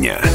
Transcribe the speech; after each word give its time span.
дня. 0.00 0.29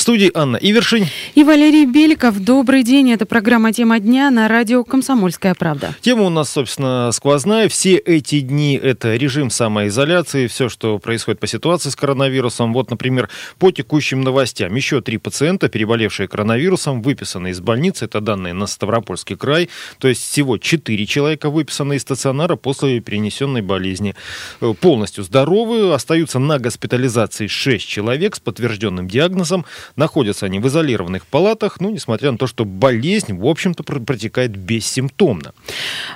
В 0.00 0.02
студии 0.02 0.30
Анна 0.32 0.56
Ивершин. 0.56 1.04
И 1.34 1.44
Валерий 1.44 1.84
Беликов. 1.84 2.40
Добрый 2.42 2.82
день. 2.84 3.12
Это 3.12 3.26
программа 3.26 3.70
«Тема 3.70 4.00
дня» 4.00 4.30
на 4.30 4.48
радио 4.48 4.82
«Комсомольская 4.82 5.54
правда». 5.54 5.94
Тема 6.00 6.22
у 6.22 6.30
нас, 6.30 6.48
собственно, 6.48 7.10
сквозная. 7.12 7.68
Все 7.68 7.96
эти 7.96 8.40
дни– 8.40 8.80
это 8.82 9.14
режим 9.16 9.50
самоизоляции, 9.50 10.46
все, 10.46 10.70
что 10.70 10.98
происходит 10.98 11.38
по 11.38 11.46
ситуации 11.46 11.90
с 11.90 11.96
коронавирусом. 11.96 12.72
Вот, 12.72 12.88
например, 12.88 13.28
по 13.58 13.72
текущим 13.72 14.22
новостям. 14.22 14.74
Еще 14.74 15.02
три 15.02 15.18
пациента, 15.18 15.68
переболевшие 15.68 16.28
коронавирусом, 16.28 17.02
выписаны 17.02 17.48
из 17.50 17.60
больницы. 17.60 18.06
Это 18.06 18.22
данные 18.22 18.54
на 18.54 18.66
Ставропольский 18.66 19.36
край. 19.36 19.68
То 19.98 20.08
есть 20.08 20.22
всего 20.22 20.56
четыре 20.56 21.04
человека 21.04 21.50
выписаны 21.50 21.96
из 21.96 22.00
стационара 22.00 22.56
после 22.56 23.00
перенесенной 23.00 23.60
болезни. 23.60 24.14
Полностью 24.80 25.24
здоровы. 25.24 25.92
Остаются 25.92 26.38
на 26.38 26.58
госпитализации 26.58 27.48
шесть 27.48 27.86
человек 27.86 28.36
с 28.36 28.40
подтвержденным 28.40 29.06
диагнозом. 29.06 29.66
Находятся 29.96 30.46
они 30.46 30.58
в 30.58 30.66
изолированных 30.68 31.26
палатах, 31.26 31.80
ну, 31.80 31.90
несмотря 31.90 32.32
на 32.32 32.38
то, 32.38 32.46
что 32.46 32.64
болезнь, 32.64 33.36
в 33.36 33.46
общем-то, 33.46 33.82
протекает 33.82 34.56
бессимптомно. 34.56 35.52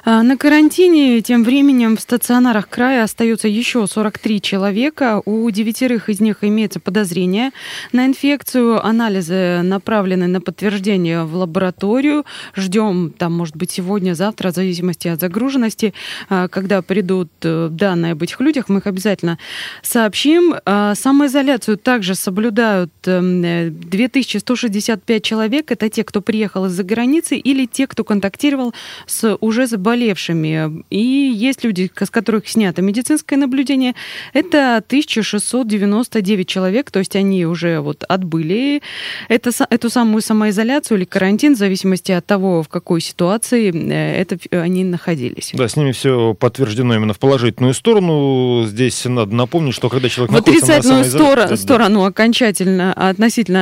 А, 0.04 0.22
на 0.22 0.36
карантине 0.36 1.20
тем 1.20 1.44
временем 1.44 1.96
в 1.96 2.00
стационарах 2.00 2.68
края 2.68 3.04
остается 3.04 3.48
еще 3.48 3.86
43 3.86 4.40
человека. 4.40 5.22
У 5.24 5.48
девятерых 5.50 6.08
из 6.08 6.20
них 6.20 6.38
имеется 6.42 6.80
подозрение 6.80 7.50
на 7.92 8.06
инфекцию. 8.06 8.84
Анализы 8.84 9.60
направлены 9.62 10.26
на 10.26 10.40
подтверждение 10.40 11.24
в 11.24 11.34
лабораторию. 11.36 12.24
Ждем, 12.56 13.12
там, 13.16 13.32
может 13.32 13.56
быть, 13.56 13.70
сегодня, 13.70 14.14
завтра, 14.14 14.50
в 14.50 14.54
зависимости 14.54 15.08
от 15.08 15.20
загруженности. 15.20 15.94
А, 16.28 16.48
когда 16.48 16.82
придут 16.82 17.30
э, 17.42 17.68
данные 17.70 18.12
об 18.12 18.22
этих 18.22 18.40
людях, 18.40 18.68
мы 18.68 18.78
их 18.78 18.86
обязательно 18.86 19.38
сообщим. 19.82 20.54
А, 20.64 20.94
самоизоляцию 20.94 21.76
также 21.76 22.14
соблюдают 22.14 22.92
эм, 23.06 23.63
2165 23.70 25.22
человек– 25.22 25.70
это 25.72 25.88
те, 25.88 26.04
кто 26.04 26.20
приехал 26.20 26.66
из-за 26.66 26.82
границы 26.82 27.36
или 27.36 27.66
те, 27.66 27.86
кто 27.86 28.04
контактировал 28.04 28.74
с 29.06 29.36
уже 29.40 29.66
заболевшими. 29.66 30.84
И 30.90 30.98
есть 30.98 31.64
люди, 31.64 31.90
с 31.98 32.10
которых 32.10 32.48
снято 32.48 32.82
медицинское 32.82 33.36
наблюдение. 33.36 33.94
Это 34.32 34.76
1699 34.76 36.48
человек, 36.48 36.90
то 36.90 36.98
есть 36.98 37.16
они 37.16 37.46
уже 37.46 37.80
вот 37.80 38.04
отбыли 38.04 38.82
это, 39.28 39.50
эту 39.70 39.90
самую 39.90 40.22
самоизоляцию 40.22 40.98
или 40.98 41.04
карантин, 41.04 41.54
в 41.54 41.58
зависимости 41.58 42.12
от 42.12 42.26
того, 42.26 42.62
в 42.62 42.68
какой 42.68 43.00
ситуации 43.00 43.72
э, 43.72 44.20
это 44.20 44.38
они 44.50 44.84
находились. 44.84 45.50
Да, 45.54 45.68
с 45.68 45.76
ними 45.76 45.92
все 45.92 46.34
подтверждено 46.34 46.94
именно 46.94 47.14
в 47.14 47.18
положительную 47.18 47.74
сторону. 47.74 48.64
Здесь 48.66 49.04
надо 49.04 49.34
напомнить, 49.34 49.74
что 49.74 49.88
когда 49.88 50.08
человек 50.08 50.32
в 50.32 50.36
отрицательную 50.36 51.04
сторону, 51.04 51.56
сторону 51.56 52.04
окончательно 52.04 52.92
относительно 52.92 53.53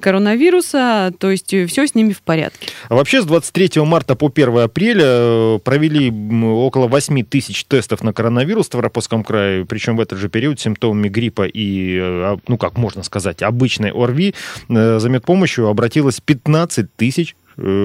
коронавируса, 0.00 1.12
то 1.18 1.30
есть 1.30 1.54
все 1.68 1.86
с 1.86 1.94
ними 1.94 2.12
в 2.12 2.22
порядке. 2.22 2.68
А 2.88 2.94
вообще 2.94 3.22
с 3.22 3.24
23 3.24 3.82
марта 3.82 4.14
по 4.14 4.30
1 4.34 4.58
апреля 4.58 5.04
э, 5.06 5.58
провели 5.62 6.10
около 6.10 6.86
8 6.88 7.24
тысяч 7.24 7.64
тестов 7.64 8.02
на 8.02 8.12
коронавирус 8.12 8.66
в 8.66 8.68
Ставропольском 8.68 9.24
крае, 9.24 9.64
причем 9.64 9.96
в 9.96 10.00
этот 10.00 10.18
же 10.18 10.28
период 10.28 10.60
симптомами 10.60 11.08
гриппа 11.08 11.46
и, 11.46 11.98
э, 12.00 12.36
ну 12.48 12.58
как 12.58 12.76
можно 12.76 13.02
сказать, 13.02 13.42
обычной 13.42 13.90
ОРВИ 13.90 14.34
э, 14.68 14.98
за 14.98 15.08
медпомощью 15.08 15.68
обратилось 15.68 16.20
15 16.20 16.94
тысяч 16.96 17.36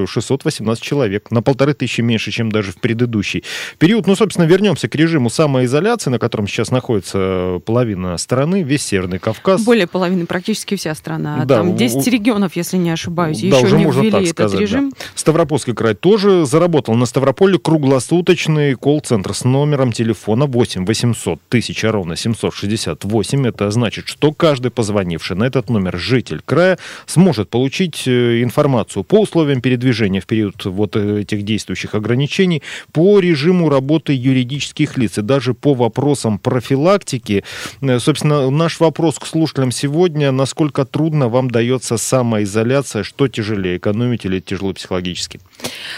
618 0.08 0.84
человек, 0.84 1.32
на 1.32 1.42
полторы 1.42 1.74
тысячи 1.74 2.02
меньше, 2.02 2.32
чем 2.32 2.52
даже 2.52 2.72
в 2.72 2.78
предыдущий 2.78 3.44
период. 3.78 4.08
Ну, 4.08 4.16
собственно, 4.16 4.46
вернемся 4.46 4.88
к 4.88 4.96
режиму 4.96 5.30
самоизоляции, 5.30 6.10
на 6.10 6.20
котором 6.20 6.48
сейчас 6.48 6.72
находится 6.72 7.60
половина 7.66 8.18
страны, 8.18 8.64
весь 8.64 8.84
Северный 8.84 9.20
Кавказ. 9.20 9.64
Более 9.64 9.88
половины, 9.88 10.26
практически 10.26 10.76
вся 10.76 10.96
страна. 10.96 11.46
Да, 11.46 11.58
Там 11.58 11.76
10 11.76 12.08
у... 12.08 12.12
регионов, 12.12 12.56
если 12.56 12.78
не 12.78 12.90
ошибаюсь, 12.90 13.42
да, 13.42 13.58
еще 13.58 13.66
уже 13.66 13.78
не 13.78 13.86
можно 13.86 14.02
ввели 14.02 14.12
так 14.12 14.22
этот 14.22 14.36
сказать, 14.36 14.60
режим. 14.60 14.90
Да. 14.90 14.96
Ставропольский 15.16 15.74
край 15.74 15.96
тоже 15.96 16.46
заработал 16.46 16.96
на 16.96 17.06
Ставрополе 17.06 17.60
круглосуточный 17.60 18.76
колл-центр 18.76 19.34
с 19.34 19.44
номером 19.44 19.92
телефона 19.92 20.46
8 20.46 20.86
800 20.86 21.40
1000 21.50 21.92
ровно 21.92 22.16
768. 22.16 23.48
Это 23.48 23.72
значит, 23.72 24.08
что 24.08 24.32
каждый 24.32 24.72
позвонивший 24.72 25.36
на 25.36 25.44
этот 25.44 25.70
номер 25.70 25.98
житель 25.98 26.42
края 26.46 26.78
сможет 27.06 27.50
получить 27.50 28.08
э, 28.08 28.42
информацию 28.44 29.04
по 29.04 29.22
условиям 29.22 29.62
передвижения 29.68 30.22
в 30.22 30.26
период 30.26 30.64
вот 30.64 30.96
этих 30.96 31.44
действующих 31.44 31.94
ограничений, 31.94 32.64
по 32.94 33.20
режиму 33.20 33.70
работы 33.70 34.14
юридических 34.14 34.98
лиц 34.98 35.18
и 35.18 35.22
даже 35.22 35.54
по 35.54 35.74
вопросам 35.74 36.40
профилактики. 36.40 37.44
Э, 37.82 38.00
собственно, 38.00 38.50
наш 38.50 38.80
вопрос 38.80 39.20
к 39.20 39.26
слушателям 39.28 39.72
сегодня, 39.72 40.32
насколько 40.32 40.86
трудно 40.86 41.28
вам 41.28 41.52
дается 41.52 41.98
самоизоляция, 41.98 43.04
что 43.04 43.28
тяжелее, 43.28 43.76
экономить 43.76 44.24
или 44.24 44.40
тяжело 44.40 44.72
психологически? 44.72 45.42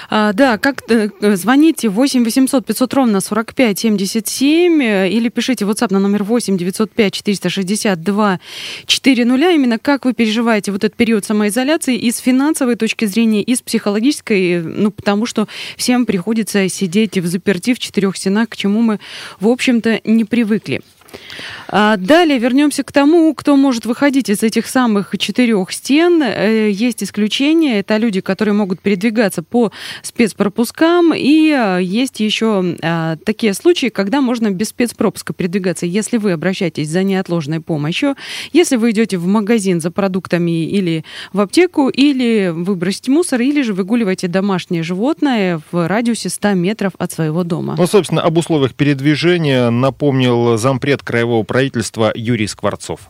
А, 0.10 0.34
да, 0.34 0.58
как 0.58 0.82
э, 0.90 1.10
звоните 1.36 1.90
8 1.90 2.24
800 2.24 2.66
500 2.66 2.94
ровно 2.96 3.22
45 3.22 3.80
77 3.80 4.82
э, 4.82 5.10
или 5.10 5.30
пишите 5.30 5.66
WhatsApp 5.66 5.94
на 5.94 6.00
номер 6.00 6.24
8 6.24 6.58
905 6.58 7.14
462 7.14 8.40
400. 8.88 9.52
Именно 9.52 9.78
как 9.78 10.06
вы 10.06 10.14
переживаете 10.14 10.72
вот 10.72 10.84
этот 10.84 10.98
период 10.98 11.24
самоизоляции 11.24 11.96
и 11.96 12.12
с 12.12 12.18
финансовой 12.18 12.76
точки 12.76 13.06
зрения, 13.06 13.44
и 13.50 13.56
с 13.56 13.62
психологической, 13.62 14.62
ну, 14.62 14.92
потому 14.92 15.26
что 15.26 15.48
всем 15.76 16.06
приходится 16.06 16.70
сидеть 16.70 17.18
в 17.18 17.26
заперти 17.26 17.74
в 17.74 17.80
четырех 17.80 18.16
стенах, 18.16 18.50
к 18.50 18.56
чему 18.56 18.82
мы, 18.82 19.00
в 19.40 19.48
общем-то, 19.48 20.02
не 20.04 20.24
привыкли. 20.24 20.82
А 21.72 21.98
далее 21.98 22.40
вернемся 22.40 22.84
к 22.84 22.92
тому, 22.92 23.34
кто 23.36 23.56
может 23.56 23.86
выходить 23.86 24.30
из 24.30 24.42
этих 24.42 24.68
самых 24.68 25.16
четырех 25.18 25.72
стен. 25.72 26.22
Э, 26.24 26.70
есть 26.72 27.04
исключения. 27.04 27.80
Это 27.80 27.98
люди, 27.98 28.22
которые 28.22 28.54
могут 28.54 28.80
передвигаться 28.80 29.44
по 29.44 29.72
спецпропускам. 30.02 31.14
И 31.16 31.52
э, 31.52 31.80
есть 31.82 32.20
еще 32.20 32.76
а, 32.82 33.18
такие 33.24 33.54
случаи, 33.54 33.88
когда 33.88 34.22
можно 34.22 34.50
без 34.50 34.70
спецпропуска 34.70 35.34
передвигаться. 35.34 35.86
Если 35.86 36.18
вы 36.18 36.32
обращаетесь 36.32 36.90
за 36.90 37.04
неотложной 37.04 37.60
помощью, 37.60 38.16
если 38.52 38.76
вы 38.76 38.92
идете 38.92 39.18
в 39.18 39.28
магазин 39.28 39.80
за 39.80 39.92
продуктами 39.92 40.66
или 40.66 41.04
в 41.34 41.40
аптеку, 41.40 41.90
или 41.90 42.52
вы 42.54 42.76
бросите 42.76 43.12
мусор, 43.12 43.42
или 43.42 43.62
же 43.62 43.74
выгуливаете 43.74 44.28
домашнее 44.28 44.82
животное 44.82 45.62
в 45.72 45.88
радиусе 45.88 46.30
100 46.30 46.54
метров 46.54 46.94
от 46.98 47.12
своего 47.12 47.44
дома. 47.44 47.76
Ну, 47.78 47.86
собственно, 47.86 48.22
об 48.22 48.38
условиях 48.38 48.74
передвижения 48.74 49.70
напомнил 49.70 50.58
зампред 50.58 50.99
краевого 51.04 51.44
правительства 51.44 52.12
Юрий 52.16 52.48
Скворцов. 52.48 53.10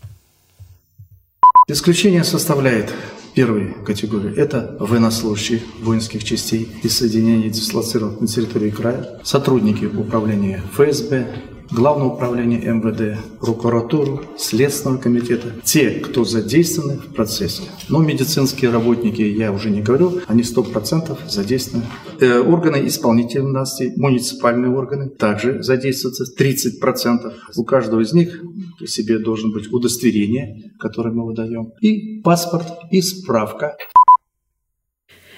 Исключение 1.67 2.23
составляет 2.23 2.91
первой 3.35 3.75
категории. 3.85 4.35
Это 4.35 4.75
военнослужащие 4.79 5.61
воинских 5.81 6.23
частей 6.23 6.67
и 6.83 6.89
соединений, 6.89 7.49
дислоцированных 7.49 8.21
на 8.21 8.27
территории 8.27 8.69
края, 8.71 9.19
сотрудники 9.23 9.85
управления 9.85 10.61
ФСБ, 10.73 11.27
Главное 11.71 12.07
управление 12.07 12.59
МВД, 12.61 13.19
прокуратуру, 13.39 14.23
Следственного 14.37 14.97
комитета, 14.97 15.53
те, 15.63 15.91
кто 15.91 16.23
задействованы 16.23 16.95
в 16.95 17.13
процессе. 17.13 17.61
Но 17.89 17.99
медицинские 17.99 18.71
работники, 18.71 19.21
я 19.21 19.51
уже 19.51 19.69
не 19.69 19.81
говорю, 19.81 20.19
они 20.27 20.41
100% 20.41 21.29
задействованы. 21.29 21.85
Э, 22.19 22.39
органы 22.39 22.87
исполнительной 22.87 23.51
власти, 23.51 23.93
муниципальные 23.97 24.71
органы 24.71 25.09
также 25.09 25.61
задействуются 25.61 26.25
30%. 26.35 27.33
У 27.55 27.63
каждого 27.63 28.01
из 28.01 28.13
них 28.13 28.41
при 28.79 28.87
себе 28.87 29.19
должен 29.19 29.51
быть 29.51 29.71
удостоверение, 29.71 30.71
которое 30.79 31.11
мы 31.11 31.25
выдаем, 31.25 31.73
и 31.81 32.19
паспорт, 32.21 32.65
и 32.89 33.01
справка 33.01 33.77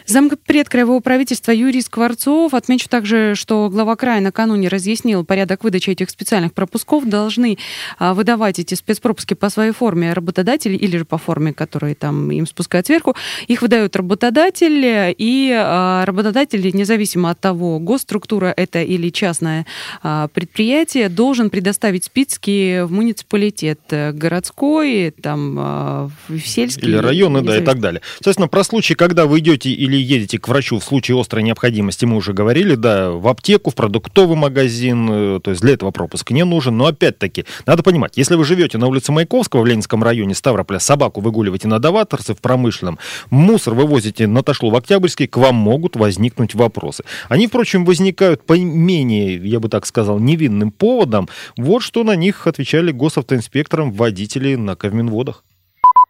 Зампред 0.06 0.70
краевого 0.70 1.00
правительства 1.00 1.52
Юрий 1.52 1.82
Скворцов. 1.82 2.54
Отмечу 2.54 2.90
также, 2.90 3.34
что 3.36 3.70
глава 3.70 3.96
края 3.96 4.22
накануне 4.22 4.68
разъяснил 4.68 5.24
порядок 5.24 5.64
выдачи 5.64 5.92
этих 5.92 6.10
специальных 6.10 6.54
пропусков. 6.54 7.08
Должны 7.08 7.58
а, 7.98 8.14
выдавать 8.14 8.60
эти 8.60 8.76
спецпропуски 8.76 9.34
по 9.34 9.50
своей 9.50 9.72
форме 9.72 10.14
работодатели 10.14 10.76
или 10.76 10.98
же 10.98 11.06
по 11.06 11.18
форме, 11.18 11.54
которые 11.54 11.96
там 11.96 12.32
им 12.32 12.46
спускают 12.46 12.88
сверху. 12.88 13.16
Их 13.48 13.62
выдают 13.62 13.96
работодатель, 13.96 15.16
и 15.18 15.52
а, 15.56 16.06
работодатель, 16.06 16.70
независимо 16.76 17.30
от 17.32 17.40
того, 17.40 17.80
госструктура 17.80 18.54
это 18.56 18.82
или 18.82 19.10
частное 19.10 19.66
а, 20.02 20.28
предприятие, 20.30 21.10
должен 21.10 21.50
предоставить 21.50 22.06
списки 22.06 22.82
в 22.82 22.92
муниципалитет 22.92 23.80
городской, 23.90 25.14
там, 25.22 26.12
в 26.28 26.40
сельский. 26.44 26.88
Или 26.88 26.98
районы, 26.98 27.42
да, 27.42 27.58
и 27.58 27.64
так 27.64 27.80
далее. 27.80 28.02
Соответственно, 28.16 28.48
про 28.48 28.64
случаи, 28.64 28.94
когда 28.94 29.26
вы 29.26 29.40
идете 29.40 29.70
или 29.70 29.91
едете 29.98 30.40
к 30.40 30.48
врачу 30.48 30.80
в 30.80 30.84
случае 30.84 31.20
острой 31.20 31.44
необходимости, 31.44 32.06
мы 32.06 32.16
уже 32.18 32.34
говорили, 32.34 32.76
да, 32.76 33.12
в 33.12 33.28
аптеку, 33.28 33.72
в 33.72 33.76
продуктовый 33.76 34.38
магазин, 34.38 35.10
э, 35.12 35.40
то 35.44 35.52
есть 35.52 35.62
для 35.62 35.74
этого 35.74 35.92
пропуск 35.92 36.32
не 36.32 36.46
нужен. 36.46 36.78
Но 36.78 36.88
опять-таки, 36.88 37.46
надо 37.66 37.84
понимать, 37.84 38.14
если 38.16 38.36
вы 38.36 38.46
живете 38.46 38.78
на 38.78 38.88
улице 38.88 39.12
Маяковского 39.12 39.62
в 39.62 39.66
Ленинском 39.66 40.04
районе 40.04 40.36
Ставрополя, 40.36 40.80
собаку 40.80 41.22
выгуливаете 41.22 41.68
на 41.68 41.80
Даваторце 41.80 42.34
в 42.34 42.42
промышленном, 42.42 43.00
мусор 43.30 43.74
вывозите 43.74 44.28
на 44.28 44.44
Ташлу 44.44 44.70
в 44.70 44.76
Октябрьский, 44.76 45.28
к 45.28 45.38
вам 45.38 45.56
могут 45.56 45.96
возникнуть 45.96 46.56
вопросы. 46.56 47.04
Они, 47.30 47.48
впрочем, 47.48 47.86
возникают 47.86 48.46
по 48.46 48.58
менее, 48.58 49.36
я 49.36 49.60
бы 49.60 49.70
так 49.70 49.86
сказал, 49.86 50.20
невинным 50.20 50.72
поводам. 50.72 51.28
Вот 51.58 51.82
что 51.82 52.04
на 52.04 52.16
них 52.16 52.48
отвечали 52.48 52.92
госавтоинспекторам 52.92 53.92
водители 53.92 54.56
на 54.56 54.76
Ковминводах. 54.76 55.44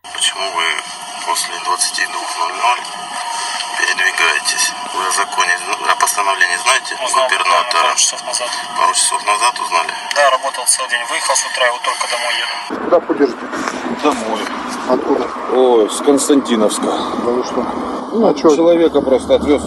Почему 0.03 0.41
вы 0.55 0.63
после 1.25 1.53
22.00 1.55 2.10
Губернатора. 7.01 7.83
пару 7.83 7.97
часов 7.97 8.23
назад. 8.25 8.47
Пару 8.77 8.93
часов 8.93 9.25
назад 9.25 9.53
узнали? 9.59 9.89
Да, 10.15 10.29
работал 10.29 10.65
целый 10.67 10.89
день. 10.89 10.99
Выехал 11.09 11.35
с 11.35 11.45
утра, 11.45 11.67
и 11.67 11.71
вот 11.71 11.81
только 11.81 12.05
домой 12.13 12.33
еду. 12.37 12.83
Куда 12.83 12.99
путешествуете? 12.99 13.57
Домой. 14.03 14.41
Откуда? 14.89 15.27
Ой, 15.53 15.89
с 15.89 15.97
Константиновска. 16.01 16.85
Да 17.25 17.31
вы 17.31 17.43
что? 17.43 17.65
Ну, 18.13 18.27
а 18.27 18.37
что, 18.37 18.55
человека 18.55 19.01
просто 19.01 19.35
отвез. 19.35 19.61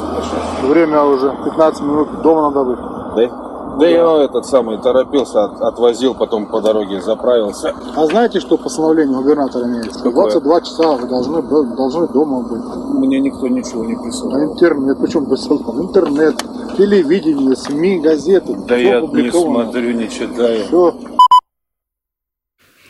время 0.62 1.02
уже 1.02 1.30
15 1.44 1.80
минут, 1.82 2.22
дома 2.22 2.50
надо 2.50 2.64
быть. 2.64 2.78
Да? 3.16 3.53
Да 3.78 3.86
я 3.86 4.24
этот 4.24 4.46
самый 4.46 4.78
торопился, 4.78 5.44
от- 5.44 5.60
отвозил, 5.60 6.14
потом 6.14 6.46
по 6.46 6.60
дороге 6.60 7.00
заправился. 7.00 7.74
А 7.96 8.06
знаете, 8.06 8.40
что 8.40 8.56
постановление 8.56 9.16
губернатора 9.16 9.64
имеется? 9.64 10.02
Какое? 10.02 10.30
22 10.40 10.60
часа 10.60 10.92
вы 10.92 11.08
должны, 11.08 11.42
должны 11.42 12.08
дома 12.08 12.40
быть. 12.40 12.62
Мне 12.98 13.20
никто 13.20 13.48
ничего 13.48 13.84
не 13.84 13.96
присылал. 13.96 14.40
интернет, 14.42 14.98
причем 15.00 15.26
присылал? 15.26 15.80
Интернет, 15.80 16.36
телевидение, 16.76 17.56
СМИ, 17.56 18.00
газеты. 18.00 18.56
Да 18.66 18.76
я 18.76 19.00
не 19.00 19.30
смотрю, 19.30 19.92
не 19.92 20.08
читаю. 20.08 20.64
Всё. 20.66 20.94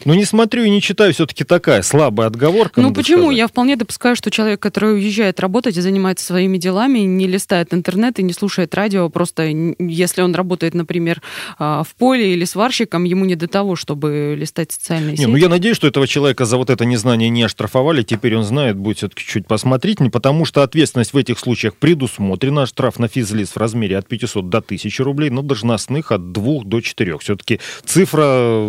Но 0.04 0.14
не 0.14 0.24
смотрю 0.24 0.64
и 0.64 0.70
не 0.70 0.80
читаю, 0.80 1.12
все-таки 1.12 1.44
такая 1.44 1.82
слабая 1.82 2.28
отговорка. 2.28 2.80
Ну 2.80 2.92
почему? 2.92 3.22
сказать. 3.22 3.38
Я 3.38 3.48
вполне 3.48 3.76
допускаю, 3.76 4.16
что 4.16 4.30
человек, 4.30 4.60
который 4.60 4.94
уезжает 4.94 5.40
работать 5.40 5.76
и 5.76 5.80
занимается 5.80 6.24
своими 6.26 6.58
делами, 6.58 7.00
не 7.00 7.26
листает 7.26 7.72
интернет 7.72 8.18
и 8.18 8.22
не 8.22 8.32
слушает 8.32 8.74
радио, 8.74 9.08
просто 9.08 9.44
если 9.44 10.22
он 10.22 10.34
работает, 10.34 10.74
например, 10.74 11.22
а, 11.58 11.82
в 11.82 11.94
поле 11.94 12.32
или 12.32 12.44
сварщиком, 12.44 13.04
ему 13.04 13.24
не 13.24 13.34
до 13.34 13.48
того, 13.48 13.76
чтобы 13.76 14.34
листать 14.38 14.72
социальные 14.72 15.12
Не, 15.12 15.16
сети. 15.16 15.26
ну 15.28 15.36
я 15.36 15.48
надеюсь, 15.48 15.76
что 15.76 15.86
этого 15.86 16.06
человека 16.06 16.44
за 16.44 16.56
вот 16.56 16.70
это 16.70 16.84
незнание 16.84 17.28
не 17.28 17.42
оштрафовали. 17.42 18.02
Теперь 18.02 18.36
он 18.36 18.44
знает, 18.44 18.76
будет 18.76 18.98
все-таки 18.98 19.24
чуть 19.24 19.46
посмотреть, 19.46 20.00
не 20.00 20.10
потому 20.10 20.44
что 20.44 20.62
ответственность 20.62 21.12
в 21.12 21.16
этих 21.16 21.38
случаях 21.38 21.76
предусмотрена. 21.76 22.66
Штраф 22.66 22.98
на 22.98 23.08
физлиц 23.08 23.50
в 23.50 23.56
размере 23.56 23.98
от 23.98 24.08
500 24.08 24.48
до 24.48 24.58
1000 24.58 25.04
рублей, 25.04 25.30
на 25.30 25.42
должностных 25.42 26.12
от 26.12 26.32
2 26.32 26.64
до 26.64 26.80
4. 26.80 27.18
Все-таки 27.18 27.60
цифра, 27.84 28.22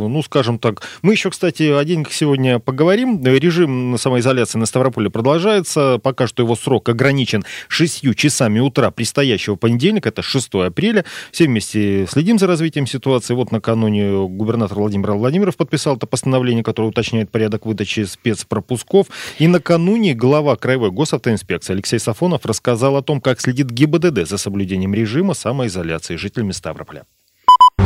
ну, 0.08 0.22
скажем 0.24 0.60
так... 0.60 0.82
Мы 1.02 1.14
еще, 1.14 1.25
кстати, 1.30 1.64
о 1.64 1.84
деньгах 1.84 2.14
сегодня 2.14 2.60
поговорим. 2.60 3.24
Режим 3.24 3.98
самоизоляции 3.98 4.58
на 4.58 4.66
Ставрополе 4.66 5.10
продолжается. 5.10 6.00
Пока 6.02 6.28
что 6.28 6.44
его 6.44 6.56
срок 6.56 6.90
ограничен 6.90 7.44
6 7.68 8.16
часами 8.16 8.60
утра 8.60 8.92
предстоящего 8.92 9.56
понедельника. 9.56 10.10
Это 10.10 10.22
6 10.22 10.56
апреля. 10.56 11.06
Все 11.32 11.46
вместе 11.46 12.08
следим 12.08 12.40
за 12.40 12.48
развитием 12.48 12.88
ситуации. 12.88 13.34
Вот 13.34 13.52
накануне 13.52 14.28
губернатор 14.28 14.78
Владимир 14.78 15.14
Владимиров 15.14 15.58
подписал 15.58 15.98
это 15.98 16.08
постановление, 16.08 16.64
которое 16.64 16.88
уточняет 16.88 17.32
порядок 17.32 17.66
выдачи 17.66 18.06
спецпропусков. 18.06 19.08
И 19.40 19.48
накануне 19.48 20.14
глава 20.14 20.56
Краевой 20.56 20.92
госавтоинспекции 20.92 21.74
Алексей 21.74 22.00
Сафонов 22.00 22.46
рассказал 22.46 22.98
о 22.98 23.02
том, 23.02 23.22
как 23.22 23.42
следит 23.42 23.70
ГИБДД 23.70 24.28
за 24.28 24.38
соблюдением 24.38 24.94
режима 24.94 25.34
самоизоляции 25.34 26.16
жителями 26.16 26.52
Ставрополя. 26.52 27.06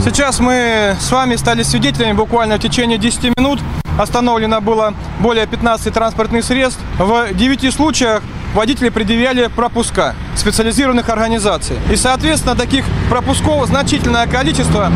Сейчас 0.02 0.40
мы 0.40 0.96
с 0.98 1.12
вами 1.12 1.36
стали 1.36 1.62
свидетелями 1.62 2.14
буквально 2.14 2.56
в 2.56 2.60
течение 2.60 2.98
10 2.98 3.38
минут. 3.38 3.60
Остановлено 3.98 4.62
было 4.62 4.94
более 5.20 5.46
15 5.46 5.94
транспортных 5.94 6.46
средств. 6.46 6.80
В 6.98 7.34
9 7.34 7.74
случаях 7.74 8.24
водители 8.54 8.88
предъявляли 8.90 9.48
пропуска 9.48 10.16
специализированных 10.38 11.10
организаций. 11.10 11.78
И, 11.92 11.98
соответственно, 11.98 12.56
таких 12.56 12.86
пропусков 13.10 13.68
значительное 13.68 14.26
количество. 14.26 14.90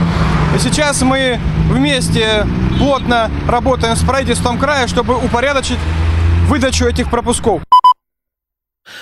И 0.56 0.60
сейчас 0.60 1.02
мы 1.02 1.38
вместе 1.70 2.48
плотно 2.78 3.30
работаем 3.48 3.98
с 3.98 4.04
правительством 4.04 4.58
края, 4.58 4.88
чтобы 4.88 5.18
упорядочить 5.18 5.80
выдачу 6.48 6.86
этих 6.86 7.10
пропусков. 7.10 7.62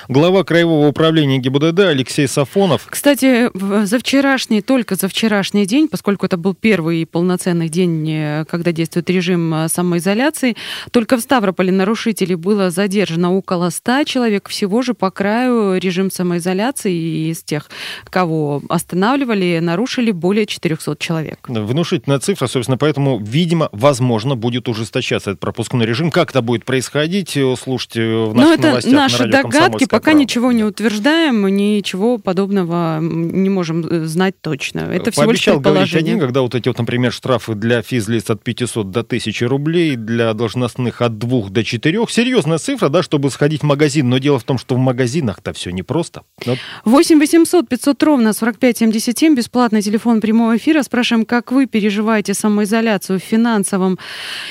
Глава 0.07 0.43
Краевого 0.43 0.87
управления 0.87 1.37
ГИБДД 1.37 1.79
Алексей 1.79 2.27
Сафонов 2.27 2.87
Кстати, 2.89 3.49
за 3.85 3.99
вчерашний, 3.99 4.61
только 4.61 4.95
за 4.95 5.07
вчерашний 5.07 5.65
день, 5.65 5.87
поскольку 5.87 6.25
это 6.25 6.37
был 6.37 6.53
первый 6.53 7.05
полноценный 7.05 7.69
день, 7.69 8.09
э, 8.09 8.45
когда 8.49 8.71
действует 8.71 9.09
режим 9.09 9.53
э, 9.53 9.69
самоизоляции, 9.69 10.55
только 10.91 11.17
в 11.17 11.21
Ставрополе 11.21 11.71
нарушителей 11.71 12.35
было 12.35 12.69
задержано 12.69 13.33
около 13.33 13.69
100 13.69 14.03
человек. 14.03 14.49
Всего 14.49 14.81
же 14.81 14.93
по 14.93 15.11
краю 15.11 15.77
режим 15.77 16.11
самоизоляции 16.11 16.93
и 16.93 17.31
из 17.31 17.43
тех, 17.43 17.69
кого 18.09 18.61
останавливали, 18.69 19.59
нарушили 19.61 20.11
более 20.11 20.45
400 20.45 20.95
человек. 20.97 21.39
Внушительная 21.47 22.19
цифра, 22.19 22.47
собственно, 22.47 22.77
поэтому, 22.77 23.19
видимо, 23.19 23.69
возможно, 23.71 24.35
будет 24.35 24.67
ужесточаться 24.67 25.31
этот 25.31 25.39
пропускной 25.39 25.85
режим. 25.85 26.11
Как 26.11 26.31
это 26.31 26.41
будет 26.41 26.65
происходить, 26.65 27.35
э, 27.37 27.55
слушайте 27.61 28.01
в 28.01 28.33
Но 28.33 28.41
наших 28.41 28.47
Ну, 28.47 28.53
это 28.53 28.67
новостях 28.67 28.93
на 28.93 28.99
наши 28.99 29.17
радио 29.23 29.41
догадки, 29.43 29.70
«Комсомольская 29.79 29.99
пока 29.99 30.11
правда». 30.11 30.21
ничего 30.21 30.51
не 30.51 30.63
утверждаем, 30.63 31.47
ничего 31.47 32.17
подобного 32.17 32.99
не 33.01 33.49
можем 33.49 34.05
знать 34.07 34.35
точно. 34.41 34.81
Это 34.81 35.11
всего 35.11 35.31
лишь 35.31 35.43
предположение. 35.43 36.13
один, 36.13 36.19
когда 36.19 36.41
вот 36.41 36.55
эти 36.55 36.67
вот, 36.67 36.77
например, 36.77 37.11
штрафы 37.11 37.55
для 37.55 37.81
физлиц 37.81 38.29
от 38.29 38.43
500 38.43 38.91
до 38.91 38.99
1000 39.01 39.47
рублей, 39.47 39.95
для 39.95 40.33
должностных 40.33 41.01
от 41.01 41.17
2 41.17 41.49
до 41.49 41.63
4. 41.63 42.05
Серьезная 42.09 42.57
цифра, 42.57 42.89
да, 42.89 43.03
чтобы 43.03 43.29
сходить 43.29 43.61
в 43.61 43.65
магазин. 43.65 44.09
Но 44.09 44.17
дело 44.17 44.39
в 44.39 44.43
том, 44.43 44.57
что 44.57 44.75
в 44.75 44.77
магазинах-то 44.77 45.53
все 45.53 45.71
непросто. 45.71 46.23
Вот 46.45 46.57
8 46.85 47.19
800 47.19 47.67
500 47.67 48.03
ровно 48.03 48.33
45 48.33 48.77
77, 48.77 49.35
бесплатный 49.35 49.81
телефон 49.81 50.21
прямого 50.21 50.57
эфира. 50.57 50.83
Спрашиваем, 50.83 51.25
как 51.25 51.51
вы 51.51 51.65
переживаете 51.65 52.33
самоизоляцию 52.33 53.19
в 53.19 53.23
финансовом 53.23 53.97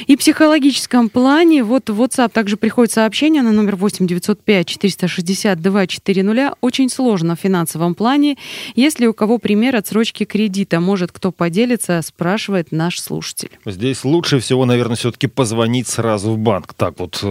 и 0.07 0.17
психологическом 0.17 1.09
плане. 1.09 1.65
Вот 1.65 1.91
в 1.91 2.01
WhatsApp 2.01 2.31
также 2.31 2.57
приходит 2.57 2.93
сообщение 2.93 3.43
на 3.43 3.53
номер 3.53 3.77
8 3.77 4.07
905 4.07 4.67
462 4.67 5.10
400. 5.17 6.55
Очень 6.61 6.89
сложно 6.91 7.37
в 7.37 7.41
финансовом 7.41 7.95
плане. 7.95 8.37
Есть 8.75 9.01
ли 9.01 9.09
у 9.09 9.13
кого 9.15 9.39
пример 9.39 9.77
отсрочки 9.77 10.25
кредита? 10.25 10.81
Может, 10.81 11.13
кто 11.13 11.33
поделится, 11.33 12.01
спрашивает 12.03 12.73
наш 12.73 13.01
слушатель. 13.01 13.51
Здесь 13.67 14.05
лучше 14.05 14.39
всего, 14.41 14.65
наверное, 14.65 14.97
все-таки 14.97 15.27
позвонить 15.27 15.89
сразу 15.89 16.33
в 16.33 16.39
банк. 16.39 16.75
Так 16.75 16.99
вот, 16.99 17.21
э, 17.23 17.27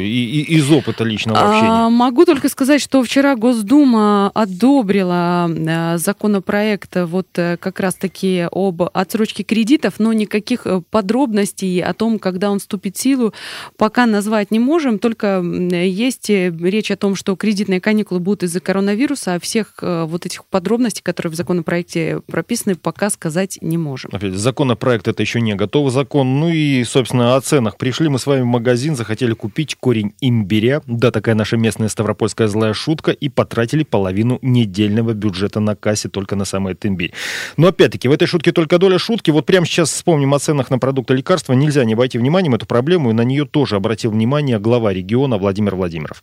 и, 0.00 0.40
и- 0.40 0.54
из 0.56 0.70
опыта 0.70 1.04
личного 1.04 1.38
А, 1.40 1.48
общения. 1.50 1.88
могу 1.96 2.24
только 2.24 2.48
сказать, 2.48 2.80
что 2.80 3.02
вчера 3.02 3.36
Госдума 3.36 4.30
одобрила 4.34 5.48
э, 5.50 5.98
законопроект 5.98 6.96
вот 6.96 7.26
э, 7.36 7.56
как 7.58 7.80
раз-таки 7.80 8.46
об 8.50 8.82
отсрочке 8.92 9.42
кредитов, 9.42 9.94
но 9.98 10.12
никаких 10.12 10.66
подробностей 10.90 11.82
о 11.82 11.92
том, 11.94 12.18
когда 12.18 12.50
он 12.50 12.58
вступит 12.58 12.96
в 12.96 13.00
силу, 13.00 13.32
пока 13.76 14.06
назвать 14.06 14.50
не 14.50 14.58
можем. 14.58 14.98
Только 14.98 15.40
есть 15.42 16.28
речь 16.30 16.90
о 16.90 16.96
том, 16.96 17.14
что 17.18 17.34
кредитные 17.34 17.80
каникулы 17.80 18.20
будут 18.20 18.44
из-за 18.44 18.60
коронавируса, 18.60 19.34
а 19.34 19.40
всех 19.40 19.74
э, 19.82 20.04
вот 20.04 20.24
этих 20.24 20.44
подробностей, 20.44 21.02
которые 21.02 21.32
в 21.32 21.34
законопроекте 21.34 22.20
прописаны, 22.28 22.76
пока 22.76 23.10
сказать 23.10 23.58
не 23.60 23.76
можем. 23.76 24.10
Опять, 24.14 24.34
законопроект 24.34 25.08
это 25.08 25.20
еще 25.20 25.40
не 25.40 25.54
готовый 25.54 25.90
закон. 25.90 26.38
Ну 26.38 26.48
и, 26.48 26.84
собственно, 26.84 27.34
о 27.34 27.40
ценах. 27.40 27.76
Пришли 27.76 28.08
мы 28.08 28.20
с 28.20 28.26
вами 28.26 28.42
в 28.42 28.46
магазин, 28.46 28.94
захотели 28.94 29.32
купить 29.32 29.74
корень 29.74 30.14
имбиря. 30.20 30.80
Да, 30.86 31.10
такая 31.10 31.34
наша 31.34 31.56
местная 31.56 31.88
ставропольская 31.88 32.46
злая 32.46 32.72
шутка. 32.72 33.10
И 33.10 33.28
потратили 33.28 33.82
половину 33.82 34.38
недельного 34.40 35.12
бюджета 35.12 35.58
на 35.58 35.74
кассе 35.74 36.08
только 36.08 36.36
на 36.36 36.44
самый 36.44 36.74
этот 36.74 36.86
имбирь. 36.86 37.12
Но 37.56 37.66
опять-таки, 37.66 38.06
в 38.06 38.12
этой 38.12 38.28
шутке 38.28 38.52
только 38.52 38.78
доля 38.78 38.98
шутки. 38.98 39.32
Вот 39.32 39.44
прямо 39.44 39.66
сейчас 39.66 39.90
вспомним 39.90 40.34
о 40.34 40.38
ценах 40.38 40.70
на 40.70 40.78
продукты 40.78 41.14
лекарства. 41.14 41.52
Нельзя 41.54 41.84
не 41.84 41.94
обойти 41.94 42.16
вниманием 42.16 42.54
эту 42.54 42.66
проблему. 42.66 43.10
И 43.10 43.12
на 43.12 43.22
нее 43.22 43.44
тоже 43.44 43.74
обратил 43.74 44.12
внимание 44.12 44.60
глава 44.60 44.92
региона 44.92 45.36
Владимир 45.36 45.74
Владимиров. 45.74 46.22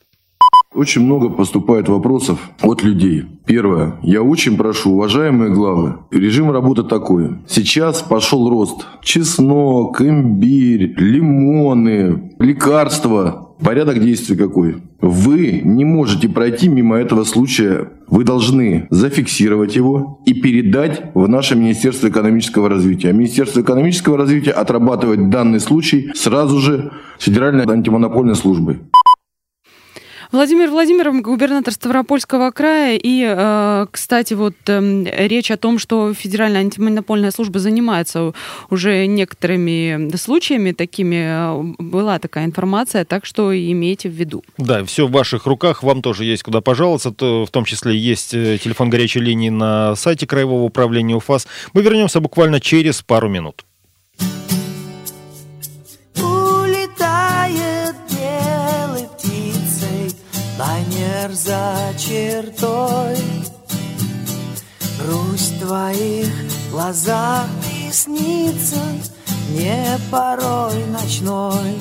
Очень 0.76 1.06
много 1.06 1.30
поступает 1.30 1.88
вопросов 1.88 2.38
от 2.62 2.84
людей. 2.84 3.24
Первое. 3.46 3.96
Я 4.04 4.22
очень 4.22 4.58
прошу, 4.58 4.92
уважаемые 4.92 5.52
главы, 5.52 6.00
режим 6.12 6.52
работы 6.52 6.84
такой. 6.84 7.38
Сейчас 7.48 8.02
пошел 8.02 8.50
рост. 8.50 8.86
Чеснок, 9.02 10.02
имбирь, 10.02 10.94
лимоны, 10.98 12.34
лекарства. 12.40 13.54
Порядок 13.64 14.02
действий 14.02 14.36
какой? 14.36 14.84
Вы 15.00 15.62
не 15.64 15.86
можете 15.86 16.28
пройти 16.28 16.68
мимо 16.68 16.98
этого 16.98 17.24
случая. 17.24 17.92
Вы 18.08 18.26
должны 18.26 18.88
зафиксировать 18.90 19.78
его 19.78 20.20
и 20.26 20.34
передать 20.34 21.12
в 21.14 21.26
наше 21.30 21.56
Министерство 21.56 22.10
экономического 22.10 22.68
развития. 22.68 23.14
Министерство 23.14 23.62
экономического 23.62 24.18
развития 24.18 24.52
отрабатывает 24.52 25.30
данный 25.30 25.62
случай 25.62 26.12
сразу 26.16 26.60
же 26.60 26.92
с 27.18 27.24
Федеральной 27.24 27.64
антимонопольной 27.66 28.36
службой. 28.36 28.80
Владимир 30.36 30.70
Владимиров, 30.70 31.22
губернатор 31.22 31.74
Ставропольского 31.74 32.52
края. 32.52 33.00
И, 33.02 33.26
э, 33.26 33.86
кстати, 33.90 34.34
вот 34.34 34.54
эм, 34.68 35.06
речь 35.06 35.50
о 35.50 35.56
том, 35.56 35.80
что 35.80 36.14
Федеральная 36.14 36.60
антимонопольная 36.60 37.32
служба 37.32 37.60
занимается 37.60 38.34
уже 38.70 39.06
некоторыми 39.06 40.14
случаями 40.18 40.74
такими, 40.74 41.16
э, 41.16 41.74
была 41.80 42.20
такая 42.20 42.44
информация, 42.44 43.06
так 43.06 43.26
что 43.26 43.56
имейте 43.56 44.10
в 44.10 44.12
виду. 44.12 44.44
Да, 44.58 44.84
все 44.84 45.08
в 45.08 45.12
ваших 45.12 45.46
руках, 45.46 45.84
вам 45.84 46.02
тоже 46.02 46.26
есть 46.26 46.44
куда 46.44 46.60
пожаловаться, 46.60 47.12
в 47.12 47.48
том 47.50 47.64
числе 47.64 47.98
есть 47.98 48.34
э, 48.34 48.58
телефон 48.62 48.90
горячей 48.90 49.22
линии 49.22 49.50
на 49.50 49.96
сайте 49.96 50.28
Краевого 50.28 50.64
управления 50.64 51.16
УФАС. 51.16 51.48
Мы 51.72 51.82
вернемся 51.82 52.20
буквально 52.20 52.60
через 52.60 53.02
пару 53.02 53.30
минут. 53.30 53.64
Чертой. 61.98 63.18
Грусть 65.00 65.60
твоих 65.60 66.28
глазах 66.72 67.46
и 67.72 67.92
снится 67.92 68.82
Мне 69.50 70.00
порой 70.12 70.86
ночной. 70.88 71.80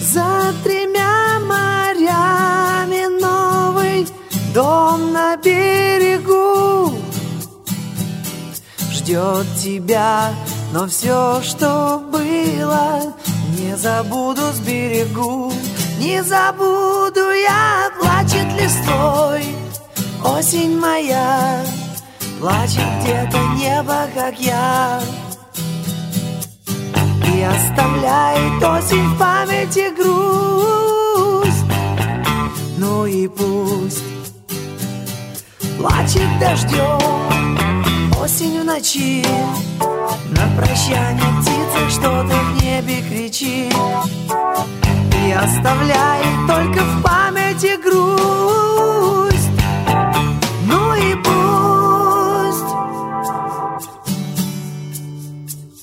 За 0.00 0.52
тремя 0.62 1.40
морями 1.40 3.06
новый 3.20 4.06
Дом 4.52 5.12
на 5.12 5.36
берегу. 5.36 6.96
Ждет 8.92 9.46
тебя, 9.62 10.32
но 10.72 10.86
все, 10.86 11.40
что 11.42 12.02
было 12.10 13.14
Не 13.58 13.76
забуду 13.76 14.42
с 14.52 14.60
берегу 14.60 15.53
не 15.98 16.22
забуду 16.22 17.30
я, 17.32 17.90
плачет 17.98 18.46
листвой. 18.60 19.64
Осень 20.24 20.80
моя 20.80 21.62
Плачет 22.40 22.82
где-то 23.02 23.38
небо, 23.56 24.08
как 24.14 24.38
я. 24.40 25.00
И 27.30 27.42
оставляет 27.42 28.62
осень 28.62 29.06
в 29.08 29.18
памяти 29.18 29.94
грусть 29.94 31.64
Ну 32.78 33.04
и 33.04 33.28
пусть 33.28 34.02
Плачет 35.76 36.38
дождем 36.40 37.00
Осень 38.22 38.60
в 38.60 38.64
ночи. 38.64 39.24
На 40.30 40.56
прощание 40.56 41.42
птица 41.42 41.90
что-то 41.90 42.34
в 42.34 42.62
небе 42.62 43.02
кричит 43.02 43.74
и 45.26 45.32
оставляет 45.32 46.46
только 46.46 46.82
в 46.82 47.02
памяти 47.02 47.80
грусть. 47.82 49.48
Ну 50.66 50.94
и 50.94 51.14
пусть 51.24 52.70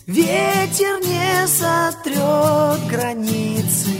ветер 0.05 0.99
не 1.03 1.47
сотрет 1.47 2.85
границы, 2.87 3.97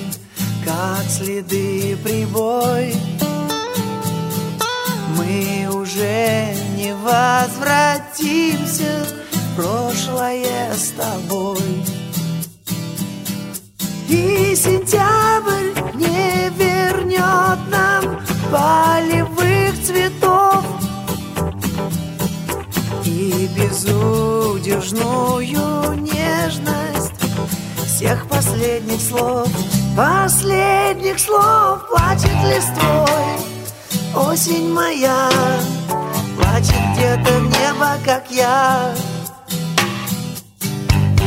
как 0.63 1.03
следы 1.09 1.97
прибой. 2.03 2.95
Мы 5.17 5.67
уже 5.73 6.53
не 6.77 6.93
возвратимся 6.93 9.07
в 9.31 9.55
прошлое 9.55 10.75
с 10.75 10.91
тобой. 10.91 11.83
И 14.07 14.55
сентябрь 14.55 15.20
безудержную 24.71 25.93
нежность. 26.01 27.11
Всех 27.85 28.27
последних 28.27 29.01
слов 29.01 29.47
Последних 29.95 31.19
слов 31.19 31.87
плачет 31.89 32.31
листвой. 32.45 33.37
Осень 34.15 34.71
моя 34.71 35.29
плачет 36.37 36.79
где-то 36.93 37.39
небо, 37.39 37.97
как 38.05 38.31
я. 38.31 38.93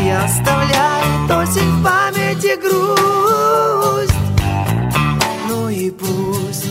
И 0.03 0.11
оставляет 0.11 1.31
осень 1.31 1.71
в 1.71 1.85
памяти 1.85 2.59
грусть. 2.61 4.15
Ну 5.49 5.69
и 5.69 5.91
пусть 5.91 6.71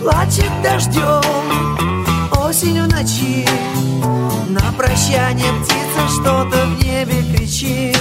Плачет 0.00 0.50
дождем 0.62 2.09
осень 2.38 2.82
в 2.82 2.88
ночи. 2.88 3.46
На 4.48 4.72
прощание 4.76 5.52
птица 5.62 6.08
что-то 6.08 6.66
в 6.66 6.84
небе 6.84 7.22
кричит 7.32 7.96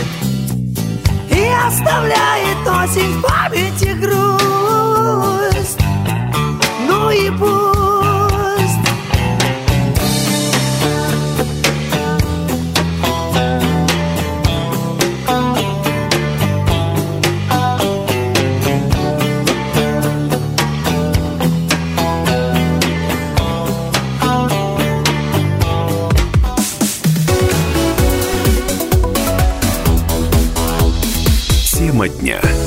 И 1.29 1.47
оставляет 1.67 2.67
осень 2.67 3.19
в 3.19 3.21
памяти 3.21 3.93
грусть. 3.99 5.79
Ну 6.87 7.09
и 7.11 7.29
пусть 7.31 7.68
дня. 32.19 32.58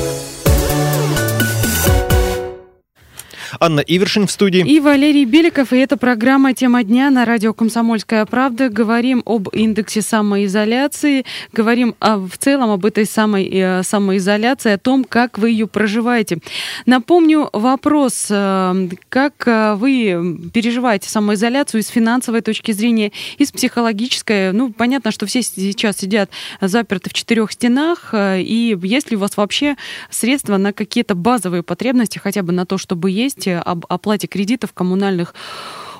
Анна 3.63 3.79
Ивершин 3.79 4.27
в 4.27 4.31
студии. 4.33 4.67
И 4.67 4.81
Валерий 4.81 5.25
Беликов. 5.25 5.73
И 5.73 5.77
это 5.77 5.97
программа 5.97 6.53
«Тема 6.53 6.83
дня» 6.83 7.11
на 7.11 7.25
радио 7.25 7.55
«Комсомольская 7.55 8.27
правда». 8.27 8.69
Говорим 8.69 9.23
об 9.25 9.51
индексе 9.51 10.03
самоизоляции, 10.03 11.25
говорим 11.53 11.95
о, 12.01 12.17
в 12.17 12.37
целом 12.39 12.71
об 12.71 12.85
этой 12.85 13.07
самой 13.07 13.49
э, 13.49 13.85
самоизоляции, 13.85 14.73
о 14.73 14.79
том, 14.79 15.05
как 15.05 15.39
вы 15.39 15.51
ее 15.51 15.69
проживаете. 15.69 16.39
Напомню 16.87 17.51
вопрос, 17.53 18.27
э, 18.31 18.89
как 19.09 19.47
э, 19.47 19.75
вы 19.77 20.41
переживаете 20.53 21.09
самоизоляцию 21.09 21.85
с 21.85 21.87
финансовой 21.87 22.41
точки 22.41 22.73
зрения, 22.73 23.13
и 23.39 23.45
с 23.45 23.53
психологической. 23.53 24.51
Ну, 24.51 24.73
понятно, 24.73 25.13
что 25.13 25.27
все 25.27 25.41
сейчас 25.41 25.99
сидят 25.99 26.31
заперты 26.61 27.11
в 27.11 27.13
четырех 27.13 27.53
стенах, 27.53 28.13
и 28.13 28.77
есть 28.83 29.13
ли 29.13 29.17
у 29.17 29.21
вас 29.21 29.37
вообще 29.37 29.77
средства 30.11 30.57
на 30.57 30.73
какие-то 30.73 31.15
базовые 31.15 31.63
потребности, 31.63 32.19
хотя 32.19 32.43
бы 32.43 32.53
на 32.53 32.67
то, 32.67 32.77
чтобы 32.77 33.09
есть, 33.13 33.47
об 33.61 33.85
оплате 33.89 34.27
кредитов 34.27 34.73
коммунальных 34.73 35.35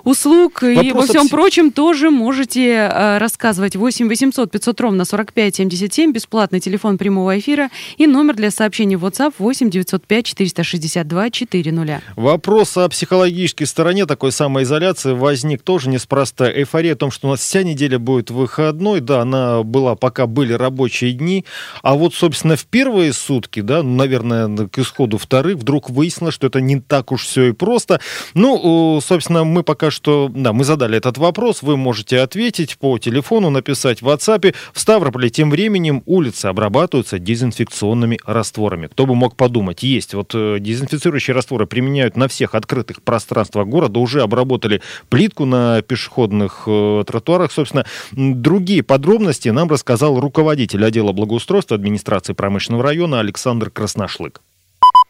услуг 0.05 0.63
Вопрос 0.63 0.85
и 0.85 0.93
во 0.93 1.03
всем 1.03 1.29
прочем 1.29 1.71
тоже 1.71 2.11
можете 2.11 2.69
э, 2.71 3.19
рассказывать. 3.19 3.77
8 3.77 4.09
800 4.09 4.51
500 4.51 4.81
ровно 4.81 5.05
45 5.05 5.57
77, 5.57 6.13
бесплатный 6.13 6.61
телефон 6.61 6.99
прямого 6.99 7.39
эфира 7.39 7.71
и 7.97 8.07
номер 8.07 8.35
для 8.35 8.51
сообщений 8.51 8.97
в 8.97 9.05
WhatsApp 9.05 9.35
8 9.39 9.71
905 9.71 10.27
462 10.27 11.31
400. 11.31 12.03
Вопрос 12.17 12.77
о 12.77 12.89
психологической 12.89 13.67
стороне 13.67 14.07
такой 14.07 14.33
самоизоляции 14.33 15.13
возник 15.13 15.63
тоже 15.63 15.89
неспроста. 15.89 16.51
Эйфория 16.51 16.95
о 16.95 16.97
том, 16.97 17.11
что 17.11 17.29
у 17.29 17.31
нас 17.31 17.41
вся 17.41 17.63
неделя 17.63 17.99
будет 17.99 18.31
выходной, 18.31 19.01
да, 19.01 19.21
она 19.21 19.63
была, 19.63 19.95
пока 19.95 20.27
были 20.27 20.53
рабочие 20.53 21.13
дни, 21.13 21.45
а 21.83 21.95
вот, 21.95 22.15
собственно, 22.15 22.57
в 22.57 22.67
первые 22.67 23.13
сутки, 23.13 23.61
да, 23.61 23.83
наверное, 23.83 24.69
к 24.69 24.79
исходу 24.79 25.19
вторых, 25.19 25.59
вдруг 25.59 25.91
выяснилось, 25.91 26.35
что 26.35 26.49
это 26.49 26.61
не 26.61 26.81
так 26.81 27.13
уж 27.13 27.25
все 27.25 27.49
и 27.49 27.53
просто. 27.53 28.01
Ну, 28.35 29.01
собственно, 29.03 29.45
мы 29.45 29.63
пока 29.63 29.92
что, 29.93 30.31
да, 30.35 30.53
мы 30.53 30.65
задали 30.65 30.97
этот 30.97 31.19
вопрос, 31.19 31.63
вы 31.63 31.77
можете 31.77 32.21
ответить 32.21 32.79
по 32.79 32.99
телефону, 32.99 33.51
написать 33.51 34.03
в 34.03 34.09
WhatsApp. 34.09 34.55
В 34.73 34.81
Ставрополе 34.81 35.31
тем 35.31 35.51
временем 35.51 36.03
улицы 36.07 36.47
обрабатываются 36.47 37.19
дезинфекционными 37.19 38.19
растворами. 38.25 38.89
Кто 38.89 39.07
бы 39.07 39.15
мог 39.15 39.37
подумать, 39.37 39.83
есть. 39.83 40.15
Вот 40.15 40.33
э, 40.35 40.59
дезинфицирующие 40.59 41.35
растворы 41.35 41.67
применяют 41.67 42.17
на 42.17 42.29
всех 42.29 42.55
открытых 42.55 43.03
пространствах 43.03 43.69
города, 43.69 44.01
уже 44.01 44.23
обработали 44.23 44.83
плитку 45.09 45.45
на 45.45 45.83
пешеходных 45.83 46.65
э, 46.67 47.05
тротуарах. 47.07 47.53
Собственно, 47.53 47.87
другие 48.13 48.83
подробности 48.83 49.49
нам 49.51 49.69
рассказал 49.69 50.19
руководитель 50.19 50.85
отдела 50.85 51.13
благоустройства 51.13 51.77
администрации 51.77 52.33
промышленного 52.33 52.83
района 52.83 53.21
Александр 53.21 53.71
Красношлык. 53.71 54.41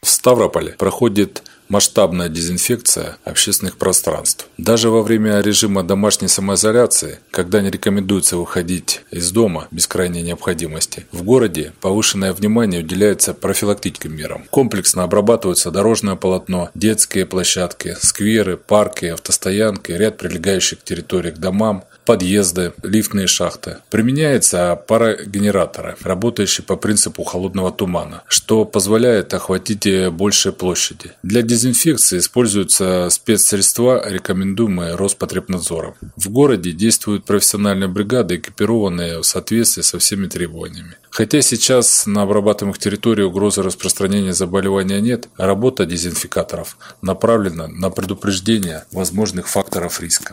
В 0.03 0.09
Ставрополе 0.09 0.73
проходит 0.73 1.45
масштабная 1.73 2.29
дезинфекция 2.29 3.17
общественных 3.25 3.79
пространств. 3.79 4.47
Даже 4.59 4.91
во 4.91 5.03
время 5.03 5.41
режима 5.41 5.83
домашней 5.83 6.29
самоизоляции, 6.29 7.19
когда 7.31 7.63
не 7.63 7.71
рекомендуется 7.71 8.37
выходить 8.37 9.01
из 9.11 9.33
дома 9.33 9.69
без 9.71 9.87
крайней 9.87 10.21
необходимости, 10.21 11.07
в 11.13 11.23
городе 11.23 11.73
повышенное 11.81 12.35
внимание 12.35 12.83
уделяется 12.83 13.33
профилактическим 13.33 14.15
мерам. 14.15 14.45
Комплексно 14.51 15.05
обрабатываются 15.05 15.71
дорожное 15.71 16.17
полотно, 16.17 16.69
детские 16.75 17.25
площадки, 17.25 17.97
скверы, 17.99 18.59
парки, 18.59 19.07
автостоянки, 19.07 19.93
ряд 19.93 20.19
прилегающих 20.19 20.85
территорий 20.85 21.31
к 21.31 21.39
домам, 21.39 21.85
подъезды, 22.05 22.73
лифтные 22.83 23.27
шахты. 23.27 23.79
Применяется 23.91 24.77
парогенераторы, 24.87 25.97
работающие 26.03 26.65
по 26.65 26.77
принципу 26.77 27.25
холодного 27.25 27.73
тумана, 27.73 28.23
что 28.29 28.65
позволяет 28.65 29.35
охватить 29.35 29.89
большие 30.13 30.53
площади. 30.53 31.13
Для 31.23 31.43
дезинфекции 31.43 32.19
используются 32.19 33.09
спецсредства, 33.11 34.09
рекомендуемые 34.09 34.95
Роспотребнадзором. 34.95 35.95
В 36.17 36.29
городе 36.29 36.73
действуют 36.73 37.25
профессиональные 37.25 37.89
бригады, 37.89 38.37
экипированные 38.37 39.19
в 39.21 39.25
соответствии 39.25 39.83
со 39.83 39.99
всеми 39.99 40.27
требованиями. 40.27 40.97
Хотя 41.11 41.41
сейчас 41.43 42.07
на 42.07 42.23
обрабатываемых 42.23 42.79
территориях 42.79 43.29
угрозы 43.29 43.63
распространения 43.63 44.33
заболевания 44.33 45.01
нет, 45.01 45.29
работа 45.37 45.85
дезинфикаторов 45.85 46.77
направлена 47.03 47.69
на 47.69 47.91
предупреждение 47.91 48.85
возможных 48.93 49.49
факторов 49.49 50.01
риска. 50.01 50.33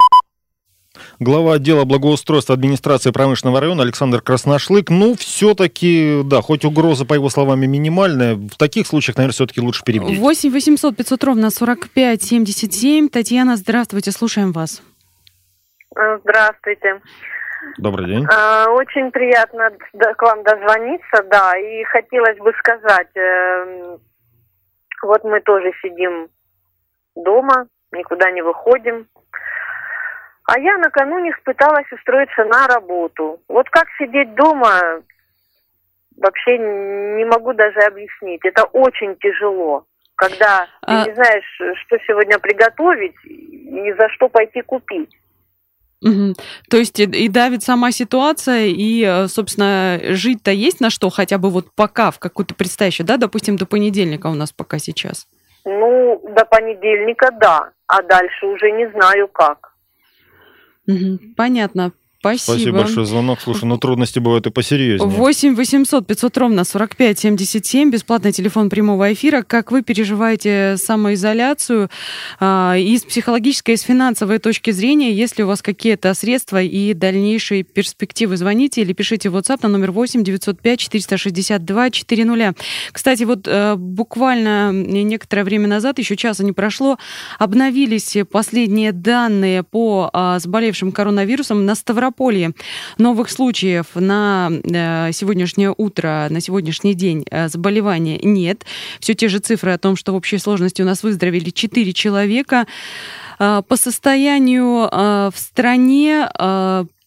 Глава 1.22 1.56
отдела 1.56 1.84
благоустройства 1.84 2.56
администрации 2.56 3.12
промышленного 3.12 3.60
района 3.60 3.84
Александр 3.84 4.22
Красношлык. 4.22 4.90
Ну, 4.90 5.16
все-таки, 5.16 6.22
да, 6.24 6.42
хоть 6.42 6.64
угроза, 6.64 7.06
по 7.06 7.14
его 7.14 7.28
словам, 7.28 7.60
минимальная, 7.60 8.36
в 8.36 8.56
таких 8.58 8.88
случаях, 8.88 9.18
наверное, 9.18 9.34
все-таки 9.34 9.60
лучше 9.60 9.84
перебдеть. 9.84 10.18
8 10.18 10.50
800 10.50 10.96
500 10.96 11.24
ровно 11.26 11.50
45 11.50 12.24
77. 12.24 13.10
Татьяна, 13.10 13.58
здравствуйте, 13.58 14.12
слушаем 14.12 14.54
вас. 14.54 14.82
Здравствуйте. 15.92 17.02
Добрый 17.78 18.06
день. 18.06 18.26
А, 18.32 18.70
очень 18.70 19.12
приятно 19.12 19.72
к 20.16 20.22
вам 20.22 20.44
дозвониться, 20.44 21.24
да, 21.30 21.52
и 21.58 21.84
хотелось 21.84 22.38
бы 22.38 22.54
сказать, 22.60 23.10
эм, 23.16 24.00
вот 25.04 25.26
мы 25.26 25.42
тоже 25.42 25.74
сидим 25.82 26.30
дома, 27.14 27.68
никуда 27.92 28.32
не 28.32 28.42
выходим, 28.42 29.08
а 30.50 30.60
я 30.60 30.78
накануне 30.78 31.32
пыталась 31.44 31.86
устроиться 31.92 32.44
на 32.46 32.68
работу. 32.68 33.40
Вот 33.48 33.70
как 33.70 33.86
сидеть 34.00 34.34
дома, 34.34 35.02
вообще 36.18 36.58
не 36.58 37.26
могу 37.26 37.54
даже 37.54 37.80
объяснить. 37.82 38.42
Это 38.44 38.64
очень 38.64 39.16
тяжело, 39.18 39.86
когда 40.16 40.68
а... 40.82 41.04
ты 41.04 41.10
не 41.10 41.16
знаешь, 41.16 41.62
что 41.86 41.98
сегодня 42.08 42.40
приготовить 42.40 43.14
и 43.26 43.94
за 43.94 44.10
что 44.10 44.28
пойти 44.28 44.62
купить. 44.62 45.16
Угу. 46.02 46.34
То 46.70 46.78
есть 46.78 47.00
и, 47.00 47.04
и 47.04 47.30
давит 47.30 47.62
сама 47.62 47.92
ситуация, 47.92 48.68
и, 48.68 49.04
э, 49.04 49.28
собственно, 49.28 50.00
жить-то 50.02 50.50
есть 50.50 50.80
на 50.80 50.90
что, 50.90 51.10
хотя 51.10 51.38
бы 51.38 51.50
вот 51.50 51.66
пока, 51.76 52.10
в 52.10 52.20
какую-то 52.20 52.56
предстоящую, 52.56 53.06
да, 53.06 53.18
допустим, 53.18 53.58
до 53.58 53.66
понедельника 53.66 54.28
у 54.28 54.34
нас 54.34 54.54
пока 54.54 54.80
сейчас? 54.80 55.28
Ну, 55.66 56.24
до 56.36 56.46
понедельника, 56.46 57.32
да, 57.34 57.72
а 57.88 58.02
дальше 58.02 58.46
уже 58.46 58.72
не 58.72 58.90
знаю 58.92 59.28
как. 59.28 59.69
Понятно. 61.36 61.94
Спасибо. 62.20 62.52
Спасибо 62.58 62.78
большое 62.80 63.06
за 63.06 63.12
звонок. 63.12 63.40
Слушай, 63.40 63.64
ну 63.64 63.78
трудности 63.78 64.20
бывают 64.20 64.46
и 64.46 64.50
посерьезнее. 64.50 65.10
8 65.10 65.56
800 65.56 66.06
500 66.06 66.38
ровно 66.38 66.66
45 66.66 67.18
77. 67.18 67.92
Бесплатный 67.92 68.34
телефон 68.34 68.70
прямого 68.70 69.14
эфира. 69.14 69.42
Как 69.42 69.72
вы 69.72 69.84
переживаете 69.84 70.76
самоизоляцию 70.76 71.90
э, 72.42 72.74
и 72.78 72.98
с 72.98 73.06
психологической, 73.06 73.76
и 73.76 73.78
с 73.78 73.84
финансовой 73.84 74.40
точки 74.40 74.72
зрения? 74.72 75.14
Если 75.14 75.44
у 75.44 75.48
вас 75.48 75.62
какие-то 75.62 76.14
средства 76.14 76.62
и 76.62 76.94
дальнейшие 76.94 77.64
перспективы, 77.64 78.36
звоните 78.36 78.82
или 78.82 78.92
пишите 78.92 79.30
в 79.30 79.38
WhatsApp 79.38 79.60
на 79.64 79.70
номер 79.70 79.92
8 79.92 80.22
905 80.22 80.78
462 80.80 81.90
400. 81.90 82.54
Кстати, 82.92 83.24
вот 83.24 83.48
э, 83.48 83.76
буквально 83.78 84.74
некоторое 84.74 85.46
время 85.46 85.70
назад, 85.70 86.00
еще 86.00 86.18
часа 86.18 86.44
не 86.44 86.52
прошло, 86.52 86.98
обновились 87.38 88.18
последние 88.30 88.92
данные 88.92 89.64
по 89.64 90.10
э, 90.14 90.40
заболевшим 90.40 90.92
коронавирусом 90.92 91.66
на 91.66 91.76
Ставрополье 91.76 92.09
Ставрополье 92.10 92.54
новых 92.98 93.30
случаев 93.30 93.86
на 93.94 94.50
э, 94.64 95.12
сегодняшнее 95.12 95.76
утро, 95.78 96.26
на 96.32 96.42
сегодняшний 96.42 96.96
день 96.96 97.24
э, 97.30 97.50
заболевания 97.50 98.18
нет. 98.24 98.66
Все 99.00 99.14
те 99.14 99.28
же 99.28 99.38
цифры 99.38 99.74
о 99.74 99.78
том, 99.78 99.96
что 99.96 100.14
в 100.14 100.16
общей 100.16 100.40
сложности 100.40 100.82
у 100.82 100.86
нас 100.86 101.04
выздоровели 101.04 101.52
4 101.52 101.94
человека. 101.94 102.66
Э, 103.38 103.62
по 103.68 103.78
состоянию 103.78 104.90
в 104.90 105.34
стране 105.36 106.28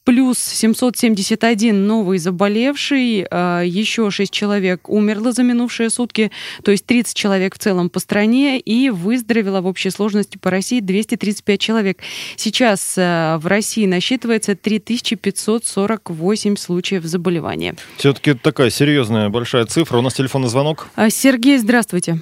плюс 0.04 0.38
771 0.38 1.86
новый 1.86 2.18
заболевший, 2.18 3.26
а, 3.30 3.62
еще 3.62 4.10
6 4.10 4.32
человек 4.32 4.88
умерло 4.88 5.32
за 5.32 5.42
минувшие 5.42 5.90
сутки, 5.90 6.30
то 6.64 6.70
есть 6.70 6.86
30 6.86 7.14
человек 7.16 7.54
в 7.54 7.58
целом 7.58 7.90
по 7.90 8.00
стране, 8.00 8.58
и 8.58 8.88
выздоровело 8.90 9.60
в 9.60 9.66
общей 9.66 9.90
сложности 9.90 10.38
по 10.38 10.50
России 10.50 10.80
235 10.80 11.60
человек. 11.60 11.98
Сейчас 12.36 12.96
а, 12.98 13.38
в 13.38 13.46
России 13.46 13.86
насчитывается 13.86 14.56
3548 14.56 16.56
случаев 16.56 17.04
заболевания. 17.04 17.76
Все-таки 17.96 18.34
такая 18.34 18.70
серьезная 18.70 19.28
большая 19.28 19.66
цифра. 19.66 19.98
У 19.98 20.02
нас 20.02 20.14
телефонный 20.14 20.48
звонок. 20.48 20.88
А, 20.96 21.10
Сергей, 21.10 21.58
здравствуйте. 21.58 22.16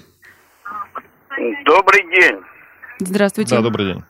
Добрый 1.64 2.02
день. 2.14 2.36
Здравствуйте. 2.98 3.54
Да, 3.54 3.62
добрый 3.62 3.86
день. 3.86 4.02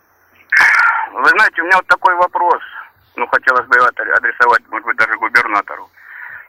Вы 1.14 1.28
знаете, 1.28 1.62
у 1.62 1.66
меня 1.66 1.76
вот 1.76 1.86
такой 1.86 2.16
вопрос 2.16 2.60
ну, 3.16 3.26
хотелось 3.26 3.66
бы 3.66 3.76
адресовать, 3.76 4.62
может 4.70 4.86
быть, 4.86 4.96
даже 4.96 5.16
губернатору. 5.18 5.90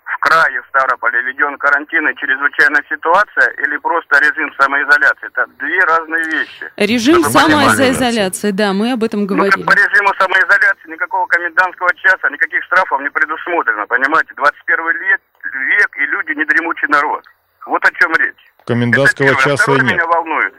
В 0.06 0.18
крае, 0.20 0.62
в 0.62 0.68
Ставрополе 0.68 1.22
введен 1.22 1.58
карантин 1.58 2.08
и 2.10 2.16
чрезвычайная 2.16 2.84
ситуация 2.90 3.50
или 3.64 3.78
просто 3.78 4.20
режим 4.20 4.54
самоизоляции? 4.60 5.28
Это 5.28 5.46
две 5.58 5.80
разные 5.84 6.24
вещи. 6.26 6.72
Режим 6.76 7.24
самоизоляции, 7.24 8.52
да, 8.52 8.74
мы 8.74 8.92
об 8.92 9.04
этом 9.04 9.26
говорили. 9.26 9.58
Ну, 9.58 9.66
по 9.66 9.74
режиму 9.74 10.14
самоизоляции 10.20 10.92
никакого 10.92 11.26
комендантского 11.28 11.90
часа, 11.96 12.30
никаких 12.30 12.64
штрафов 12.66 13.02
не 13.02 13.10
предусмотрено, 13.10 13.88
понимаете? 13.88 14.34
21 14.36 14.86
век, 15.00 15.22
век 15.54 15.98
и 15.98 16.06
люди 16.06 16.38
не 16.38 16.46
дремучий 16.46 16.88
народ. 16.90 17.24
Вот 17.66 17.84
о 17.84 17.92
чем 17.94 18.14
речь. 18.16 18.52
Комендантского 18.66 19.36
часа 19.36 19.72
нет. 19.72 19.84
меня 19.84 20.06
волнует. 20.06 20.54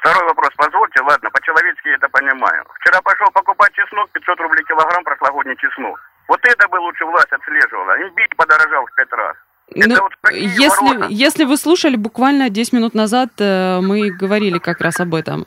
Второй 0.00 0.24
вопрос, 0.28 0.50
позвольте, 0.56 1.02
ладно, 1.02 1.30
по-человечески 1.30 1.88
я 1.88 1.94
это 1.96 2.08
понимаю. 2.08 2.64
Вчера 2.80 3.00
пошел 3.02 3.26
покупать 3.32 3.72
чеснок, 3.74 4.08
500 4.10 4.40
рублей 4.40 4.64
килограмм, 4.64 5.02
прошлогодний 5.04 5.56
чеснок. 5.56 5.98
Вот 6.28 6.40
это 6.44 6.68
бы 6.68 6.76
лучше 6.76 7.04
власть 7.04 7.32
отслеживала. 7.32 7.96
Имбирь 8.02 8.28
подорожал 8.36 8.86
в 8.86 8.94
пять 8.94 9.12
раз. 9.12 9.36
Ну, 9.74 10.00
вот 10.00 10.12
если, 10.32 11.12
если 11.12 11.44
вы 11.44 11.56
слушали, 11.56 11.96
буквально 11.96 12.48
10 12.48 12.72
минут 12.72 12.94
назад 12.94 13.30
э, 13.38 13.80
мы 13.82 14.10
говорили 14.10 14.58
как 14.58 14.80
раз 14.80 15.00
об 15.00 15.14
этом. 15.14 15.46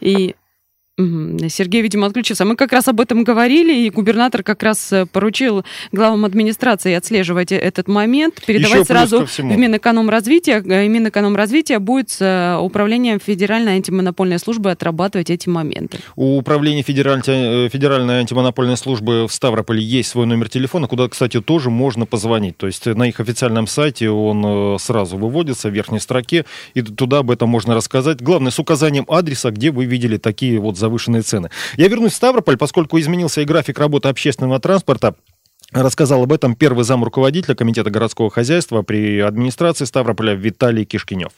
И 0.00 0.34
Сергей, 0.98 1.80
видимо, 1.80 2.06
отключился. 2.06 2.44
Мы 2.44 2.54
как 2.54 2.70
раз 2.70 2.86
об 2.86 3.00
этом 3.00 3.24
говорили, 3.24 3.86
и 3.86 3.88
губернатор 3.88 4.42
как 4.42 4.62
раз 4.62 4.92
э, 4.92 5.06
поручил 5.06 5.64
главам 5.90 6.26
администрации 6.26 6.92
отслеживать 6.92 7.50
этот 7.50 7.88
момент, 7.88 8.42
передавать 8.46 8.80
Еще 8.80 8.84
сразу 8.84 9.24
в 9.24 9.42
Минэкономразвитие. 9.42 10.58
И 10.58 10.88
Минэкономразвитие 10.88 11.78
будет 11.78 12.10
с 12.10 12.20
э, 12.20 12.58
управлением 12.60 13.20
Федеральной 13.20 13.76
антимонопольной 13.76 14.38
службы 14.38 14.70
отрабатывать 14.70 15.30
эти 15.30 15.48
моменты. 15.48 15.98
У 16.14 16.36
управления 16.36 16.82
Федеральной, 16.82 17.66
э, 17.66 17.68
Федеральной 17.70 18.20
антимонопольной 18.20 18.76
службы 18.76 19.26
в 19.26 19.32
Ставрополе 19.32 19.82
есть 19.82 20.10
свой 20.10 20.26
номер 20.26 20.50
телефона, 20.50 20.88
куда, 20.88 21.08
кстати, 21.08 21.40
тоже 21.40 21.70
можно 21.70 22.04
позвонить. 22.04 22.58
То 22.58 22.66
есть 22.66 22.84
на 22.84 23.08
их 23.08 23.18
официальном 23.18 23.66
сайте 23.66 24.10
он 24.10 24.78
сразу 24.78 25.16
выводится 25.16 25.70
в 25.70 25.72
верхней 25.72 26.00
строке, 26.00 26.44
и 26.74 26.82
туда 26.82 27.20
об 27.20 27.30
этом 27.30 27.48
можно 27.48 27.74
рассказать. 27.74 28.20
Главное, 28.20 28.50
с 28.50 28.58
указанием 28.58 29.06
адреса, 29.08 29.50
где 29.50 29.70
вы 29.70 29.86
видели 29.86 30.18
такие 30.18 30.58
вот 30.58 30.81
завышенные 30.82 31.22
цены. 31.22 31.50
Я 31.76 31.88
вернусь 31.88 32.12
в 32.12 32.16
Ставрополь, 32.16 32.56
поскольку 32.56 32.98
изменился 32.98 33.40
и 33.40 33.44
график 33.44 33.78
работы 33.78 34.08
общественного 34.08 34.60
транспорта. 34.60 35.14
Рассказал 35.72 36.22
об 36.22 36.32
этом 36.32 36.54
первый 36.54 36.84
зам 36.84 37.02
руководителя 37.02 37.54
Комитета 37.54 37.90
городского 37.90 38.30
хозяйства 38.30 38.82
при 38.82 39.20
администрации 39.20 39.86
Ставрополя 39.86 40.34
Виталий 40.34 40.84
Кишкинев. 40.84 41.32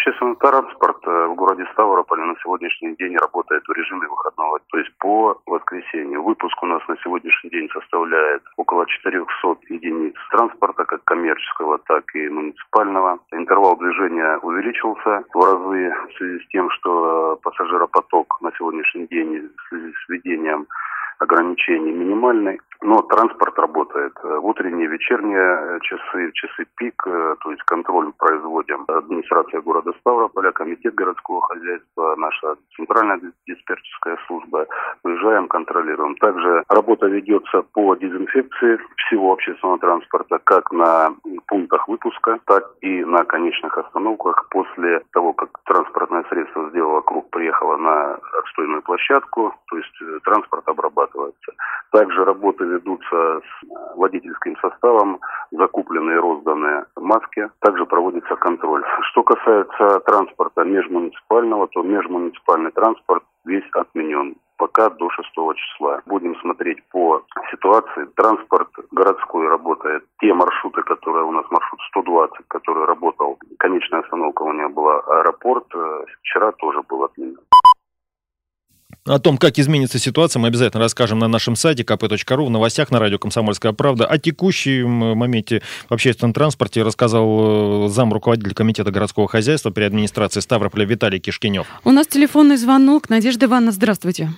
Общественный 0.00 0.36
транспорт 0.36 0.96
э, 1.06 1.26
в 1.26 1.34
городе 1.34 1.66
Ставрополе 1.72 2.24
на 2.24 2.34
сегодняшний 2.42 2.96
день 2.96 3.18
работает 3.18 3.62
в 3.68 3.72
режиме 3.72 4.08
выходного, 4.08 4.58
то 4.70 4.78
есть 4.78 4.90
по 4.96 5.38
воскресенью. 5.44 6.22
Выпуск 6.22 6.62
у 6.62 6.66
нас 6.66 6.80
на 6.88 6.96
сегодняшний 7.04 7.50
день 7.50 7.68
составляет 7.70 8.42
около 8.56 8.86
400 8.86 9.56
единиц 9.68 10.14
транспорта, 10.30 10.84
как 10.84 11.04
коммерческого, 11.04 11.78
так 11.86 12.04
и 12.14 12.30
муниципального. 12.30 13.18
Интервал 13.32 13.76
движения 13.76 14.38
увеличился 14.38 15.22
в 15.34 15.38
разы 15.38 15.94
в 16.08 16.16
связи 16.16 16.44
с 16.44 16.48
тем, 16.48 16.70
что 16.70 17.38
пассажиропоток 17.42 18.40
на 18.40 18.52
сегодняшний 18.56 19.06
день 19.06 19.50
в 19.54 19.68
связи 19.68 19.92
с 19.92 20.08
введением 20.08 20.66
ограничений 21.20 21.92
минимальный, 21.92 22.60
но 22.82 23.02
транспорт 23.02 23.58
работает 23.58 24.12
в 24.22 24.46
утренние, 24.46 24.88
вечерние 24.88 25.78
часы, 25.82 26.32
часы 26.32 26.66
пик, 26.76 27.02
то 27.04 27.50
есть 27.50 27.62
контроль 27.64 28.10
производим 28.18 28.84
администрация 28.88 29.60
города 29.60 29.92
Ставрополя, 30.00 30.50
комитет 30.52 30.94
городского 30.94 31.42
хозяйства, 31.42 32.14
наша 32.16 32.56
центральная 32.74 33.20
диспетчерская 33.46 34.16
служба. 34.26 34.66
Выезжаем, 35.04 35.48
контролируем. 35.48 36.16
Также 36.16 36.64
работа 36.68 37.06
ведется 37.06 37.62
по 37.74 37.94
дезинфекции 37.96 38.78
всего 38.96 39.32
общественного 39.32 39.78
транспорта, 39.78 40.38
как 40.42 40.72
на 40.72 41.10
пунктах 41.48 41.86
выпуска, 41.86 42.38
так 42.46 42.64
и 42.80 43.04
на 43.04 43.24
конечных 43.24 43.76
остановках. 43.76 44.48
После 44.50 45.02
того, 45.12 45.34
как 45.34 45.50
транспортное 45.64 46.24
средство 46.30 46.70
сделало 46.70 47.02
круг, 47.02 47.28
приехало 47.30 47.76
на 47.76 48.14
отстойную 48.38 48.82
площадку, 48.82 49.54
то 49.68 49.76
есть 49.76 50.02
э, 50.02 50.18
транспорт 50.24 50.66
обрабатывается. 50.66 51.09
Также 51.92 52.24
работы 52.24 52.64
ведутся 52.64 53.40
с 53.40 53.96
водительским 53.96 54.56
составом, 54.58 55.20
закупленные 55.50 56.16
и 56.16 56.20
розданные 56.20 56.86
маски. 56.96 57.48
Также 57.60 57.84
проводится 57.86 58.36
контроль. 58.36 58.84
Что 59.10 59.22
касается 59.22 60.00
транспорта 60.00 60.64
межмуниципального, 60.64 61.66
то 61.68 61.82
межмуниципальный 61.82 62.70
транспорт 62.70 63.24
весь 63.44 63.68
отменен 63.72 64.36
пока 64.60 64.90
до 64.90 65.08
6 65.10 65.28
числа. 65.56 66.02
Будем 66.06 66.36
смотреть 66.40 66.78
по 66.90 67.22
ситуации. 67.50 68.04
Транспорт 68.14 68.68
городской 68.90 69.48
работает. 69.48 70.04
Те 70.20 70.34
маршруты, 70.34 70.82
которые 70.82 71.24
у 71.24 71.32
нас, 71.32 71.46
маршрут 71.50 71.80
120, 71.88 72.46
который 72.48 72.84
работал, 72.84 73.38
конечная 73.58 74.00
остановка 74.00 74.42
у 74.42 74.52
него 74.52 74.68
была 74.68 75.00
аэропорт, 75.00 75.64
э, 75.74 76.04
вчера 76.20 76.52
тоже 76.52 76.82
был 76.88 77.04
отменен. 77.04 77.38
О 79.04 79.18
том, 79.18 79.38
как 79.38 79.58
изменится 79.58 79.98
ситуация, 79.98 80.40
мы 80.40 80.48
обязательно 80.48 80.82
расскажем 80.82 81.18
на 81.18 81.28
нашем 81.28 81.56
сайте 81.56 81.82
kp.ru, 81.82 82.46
в 82.46 82.50
новостях 82.50 82.90
на 82.90 82.98
радио 82.98 83.18
«Комсомольская 83.18 83.72
правда». 83.72 84.06
О 84.06 84.18
текущем 84.18 84.88
моменте 84.88 85.62
в 85.88 85.94
общественном 85.94 86.32
транспорте 86.32 86.82
рассказал 86.82 87.86
э, 87.86 87.88
зам 87.88 88.12
руководителя 88.12 88.54
комитета 88.54 88.90
городского 88.90 89.26
хозяйства 89.26 89.70
при 89.70 89.84
администрации 89.84 90.40
Ставрополя 90.40 90.84
Виталий 90.84 91.18
Кишкинев. 91.18 91.66
У 91.84 91.90
нас 91.90 92.06
телефонный 92.06 92.56
звонок. 92.56 93.08
Надежда 93.08 93.46
Ивановна, 93.46 93.72
здравствуйте. 93.72 94.30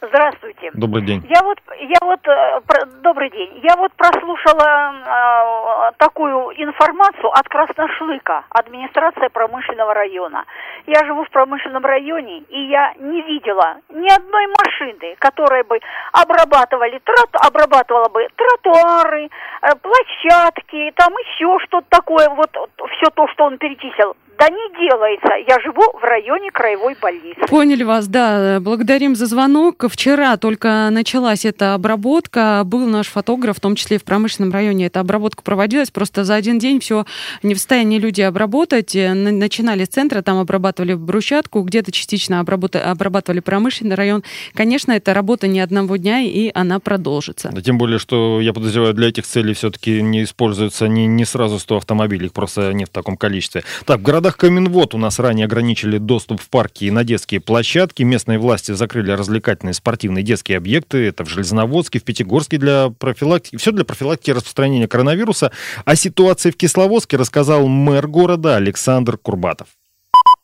Здравствуйте. 0.00 0.70
Добрый 0.74 1.02
день. 1.02 1.24
Я 1.28 1.42
вот, 1.42 1.58
я 1.80 1.98
вот, 2.02 2.20
э, 2.26 2.60
про, 2.66 2.86
добрый 3.02 3.30
день. 3.30 3.60
Я 3.62 3.76
вот 3.76 3.92
прослушала 3.92 4.94
э, 4.94 5.92
такую 5.98 6.50
информацию 6.62 7.30
от 7.30 7.48
Красношлыка, 7.48 8.44
администрация 8.50 9.28
промышленного 9.30 9.94
района. 9.94 10.44
Я 10.86 11.04
живу 11.06 11.24
в 11.24 11.30
промышленном 11.30 11.84
районе, 11.84 12.38
и 12.38 12.68
я 12.68 12.94
не 12.98 13.22
видела 13.22 13.76
ни 13.88 14.12
одной 14.12 14.46
машины, 14.64 15.16
которая 15.18 15.64
бы 15.64 15.78
обрабатывали, 16.12 17.00
троту, 17.04 17.38
обрабатывала 17.46 18.08
бы 18.08 18.26
тротуары, 18.36 19.28
э, 19.62 19.74
площадки, 19.80 20.92
там 20.96 21.12
еще 21.14 21.58
что-то 21.66 21.86
такое, 21.88 22.28
вот 22.30 22.50
все 22.96 23.10
то, 23.14 23.26
что 23.28 23.44
он 23.44 23.58
перечислил. 23.58 24.16
Да 24.38 24.48
не 24.48 24.88
делается. 24.88 25.28
Я 25.46 25.60
живу 25.60 25.82
в 25.98 26.02
районе 26.02 26.50
краевой 26.50 26.96
больницы. 27.00 27.40
Поняли 27.48 27.82
вас, 27.84 28.08
да. 28.08 28.58
Благодарим 28.60 29.14
за 29.14 29.26
звонок. 29.26 29.84
Вчера 29.88 30.36
только 30.36 30.88
началась 30.90 31.44
эта 31.44 31.74
обработка. 31.74 32.62
Был 32.64 32.86
наш 32.86 33.08
фотограф, 33.08 33.58
в 33.58 33.60
том 33.60 33.76
числе 33.76 33.96
и 33.96 34.00
в 34.00 34.04
промышленном 34.04 34.52
районе. 34.52 34.86
Эта 34.86 35.00
обработка 35.00 35.42
проводилась. 35.42 35.90
Просто 35.90 36.24
за 36.24 36.34
один 36.34 36.58
день 36.58 36.80
все 36.80 37.04
не 37.42 37.54
в 37.54 37.58
состоянии 37.58 37.98
люди 37.98 38.22
обработать. 38.22 38.94
Начинали 38.94 39.84
с 39.84 39.88
центра, 39.88 40.22
там 40.22 40.38
обрабатывали 40.38 40.94
брусчатку, 40.94 41.62
где-то 41.62 41.92
частично 41.92 42.40
обрабатывали 42.40 43.40
промышленный 43.40 43.94
район. 43.94 44.24
Конечно, 44.54 44.92
это 44.92 45.14
работа 45.14 45.46
не 45.46 45.60
одного 45.60 45.96
дня, 45.96 46.20
и 46.20 46.50
она 46.54 46.80
продолжится. 46.80 47.50
Да, 47.52 47.62
тем 47.62 47.78
более, 47.78 47.98
что, 47.98 48.40
я 48.40 48.52
подозреваю, 48.52 48.94
для 48.94 49.08
этих 49.08 49.24
целей 49.24 49.54
все-таки 49.54 50.02
не 50.02 50.24
используются 50.24 50.88
не, 50.88 51.06
не 51.06 51.24
сразу 51.24 51.58
100 51.58 51.76
автомобилей, 51.76 52.26
их 52.26 52.32
просто 52.32 52.72
нет 52.72 52.88
в 52.88 52.92
таком 52.92 53.16
количестве. 53.16 53.62
Так, 53.84 54.00
в 54.00 54.02
городах 54.24 54.38
Каменвод 54.38 54.94
у 54.94 54.98
нас 54.98 55.18
ранее 55.18 55.44
ограничили 55.44 55.98
доступ 55.98 56.40
в 56.40 56.48
парки 56.48 56.84
и 56.84 56.90
на 56.90 57.04
детские 57.04 57.40
площадки. 57.42 58.02
Местные 58.04 58.38
власти 58.38 58.72
закрыли 58.72 59.10
развлекательные 59.10 59.74
спортивные 59.74 60.22
детские 60.22 60.56
объекты. 60.56 61.06
Это 61.06 61.26
в 61.26 61.28
Железноводске, 61.28 61.98
в 61.98 62.04
Пятигорске 62.04 62.56
для 62.56 62.88
профилактики. 62.88 63.56
Все 63.56 63.70
для 63.70 63.84
профилактики 63.84 64.30
распространения 64.30 64.88
коронавируса. 64.88 65.52
О 65.84 65.94
ситуации 65.94 66.50
в 66.50 66.56
Кисловодске 66.56 67.18
рассказал 67.18 67.68
мэр 67.68 68.06
города 68.06 68.56
Александр 68.56 69.18
Курбатов. 69.18 69.68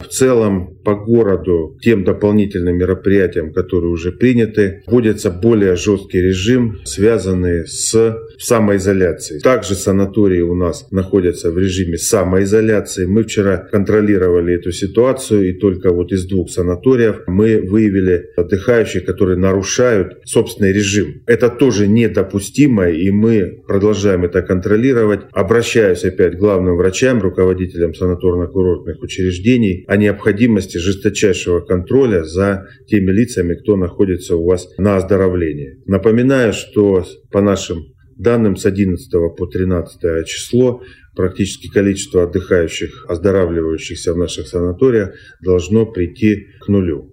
В 0.00 0.08
целом 0.08 0.78
по 0.84 0.94
городу 0.94 1.76
тем 1.82 2.04
дополнительным 2.04 2.76
мероприятиям, 2.76 3.52
которые 3.52 3.90
уже 3.90 4.12
приняты, 4.12 4.82
вводится 4.86 5.30
более 5.30 5.76
жесткий 5.76 6.20
режим, 6.20 6.78
связанный 6.84 7.66
с 7.66 8.16
самоизоляцией. 8.38 9.40
Также 9.40 9.74
санатории 9.74 10.40
у 10.40 10.54
нас 10.54 10.86
находятся 10.90 11.50
в 11.50 11.58
режиме 11.58 11.98
самоизоляции. 11.98 13.04
Мы 13.04 13.24
вчера 13.24 13.58
контролировали 13.58 14.54
эту 14.54 14.72
ситуацию, 14.72 15.50
и 15.50 15.52
только 15.52 15.92
вот 15.92 16.12
из 16.12 16.26
двух 16.26 16.50
санаториев 16.50 17.22
мы 17.26 17.60
выявили 17.60 18.30
отдыхающих, 18.36 19.04
которые 19.04 19.38
нарушают 19.38 20.18
собственный 20.24 20.72
режим. 20.72 21.22
Это 21.26 21.50
тоже 21.50 21.86
недопустимо, 21.86 22.88
и 22.88 23.10
мы 23.10 23.62
продолжаем 23.66 24.24
это 24.24 24.42
контролировать. 24.42 25.20
Обращаюсь 25.32 26.04
опять 26.04 26.36
к 26.36 26.38
главным 26.38 26.76
врачам, 26.76 27.20
руководителям 27.20 27.92
санаторно-курортных 27.92 29.00
учреждений 29.02 29.84
о 29.90 29.96
необходимости 29.96 30.76
жесточайшего 30.78 31.62
контроля 31.62 32.22
за 32.22 32.68
теми 32.86 33.10
лицами, 33.10 33.54
кто 33.54 33.74
находится 33.76 34.36
у 34.36 34.46
вас 34.46 34.68
на 34.78 34.94
оздоровлении. 34.96 35.82
Напоминаю, 35.84 36.52
что 36.52 37.04
по 37.32 37.40
нашим 37.40 37.78
данным 38.16 38.54
с 38.54 38.66
11 38.66 39.10
по 39.36 39.46
13 39.46 40.24
число 40.28 40.80
практически 41.16 41.68
количество 41.68 42.22
отдыхающих, 42.22 43.06
оздоравливающихся 43.08 44.14
в 44.14 44.16
наших 44.16 44.46
санаториях 44.46 45.10
должно 45.40 45.86
прийти 45.86 46.46
к 46.60 46.68
нулю. 46.68 47.10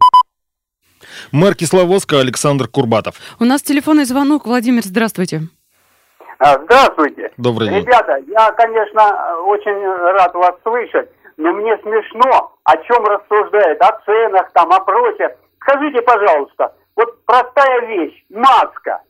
Мэр 1.31 1.55
Кисловодска 1.55 2.19
Александр 2.19 2.67
Курбатов. 2.67 3.15
У 3.39 3.45
нас 3.45 3.63
телефонный 3.63 4.05
звонок. 4.05 4.45
Владимир, 4.45 4.83
здравствуйте. 4.83 5.41
А, 6.37 6.63
здравствуйте. 6.63 7.31
Добрый 7.37 7.69
день. 7.69 7.79
Ребята, 7.79 8.19
я, 8.27 8.51
конечно, 8.51 9.01
очень 9.47 9.83
рад 10.13 10.35
вас 10.35 10.53
слышать 10.61 11.09
но 11.37 11.53
мне 11.53 11.77
смешно, 11.77 12.53
о 12.63 12.77
чем 12.77 13.05
рассуждает, 13.05 13.81
о 13.81 13.99
ценах 14.05 14.51
там, 14.53 14.71
о 14.71 14.79
прочее. 14.81 15.37
Скажите, 15.61 16.01
пожалуйста, 16.01 16.73
вот 16.95 17.23
простая 17.25 17.81
вещь, 17.87 18.25
маска. 18.29 19.01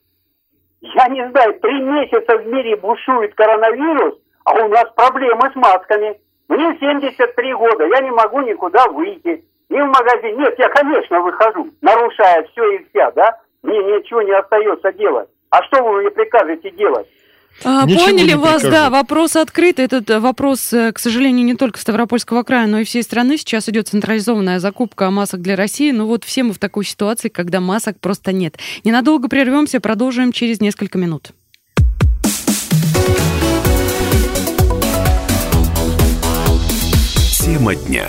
Я 0.81 1.07
не 1.07 1.27
знаю, 1.29 1.59
три 1.59 1.81
месяца 1.81 2.37
в 2.37 2.47
мире 2.47 2.75
бушует 2.75 3.33
коронавирус, 3.35 4.15
а 4.43 4.53
у 4.63 4.67
нас 4.67 4.85
проблемы 4.95 5.49
с 5.51 5.55
масками. 5.55 6.19
Мне 6.49 6.77
73 6.79 7.53
года, 7.55 7.85
я 7.85 8.01
не 8.01 8.11
могу 8.11 8.41
никуда 8.41 8.87
выйти, 8.87 9.43
ни 9.69 9.81
в 9.81 9.85
магазин. 9.85 10.37
Нет, 10.37 10.57
я, 10.59 10.69
конечно, 10.69 11.21
выхожу, 11.21 11.69
нарушая 11.81 12.43
все 12.43 12.71
и 12.71 12.85
вся, 12.89 13.11
да? 13.11 13.39
Мне 13.63 13.77
ничего 13.83 14.21
не 14.21 14.31
остается 14.31 14.91
делать. 14.93 15.29
А 15.49 15.63
что 15.63 15.83
вы 15.83 16.01
мне 16.01 16.11
прикажете 16.11 16.71
делать? 16.71 17.07
А, 17.63 17.87
поняли 17.87 18.33
вас, 18.33 18.61
прикажу. 18.61 18.71
да, 18.71 18.89
вопрос 18.89 19.35
открыт. 19.35 19.79
Этот 19.79 20.09
э, 20.09 20.19
вопрос, 20.19 20.71
э, 20.73 20.91
к 20.91 20.99
сожалению, 20.99 21.45
не 21.45 21.55
только 21.55 21.79
Ставропольского 21.79 22.43
края, 22.43 22.67
но 22.67 22.79
и 22.79 22.83
всей 22.83 23.03
страны. 23.03 23.37
Сейчас 23.37 23.67
идет 23.69 23.87
централизованная 23.87 24.59
закупка 24.59 25.09
масок 25.09 25.41
для 25.41 25.55
России. 25.55 25.91
Ну 25.91 26.05
вот 26.05 26.23
все 26.23 26.43
мы 26.43 26.53
в 26.53 26.59
такой 26.59 26.85
ситуации, 26.85 27.29
когда 27.29 27.59
масок 27.59 27.99
просто 27.99 28.31
нет. 28.31 28.57
Ненадолго 28.83 29.27
прервемся, 29.27 29.79
продолжим 29.79 30.31
через 30.31 30.61
несколько 30.61 30.97
минут. 30.97 31.31
Тема 37.43 37.75
дня. 37.75 38.07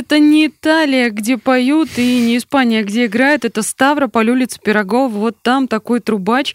Это 0.00 0.18
не 0.18 0.46
Италия, 0.46 1.10
где 1.10 1.36
поют, 1.36 1.90
и 1.96 2.20
не 2.20 2.38
Испания, 2.38 2.82
где 2.82 3.06
играют. 3.06 3.44
Это 3.44 3.62
Ставрополь, 3.62 4.30
улица 4.30 4.58
Пирогов. 4.62 5.12
Вот 5.12 5.36
там 5.42 5.68
такой 5.68 6.00
трубач. 6.00 6.54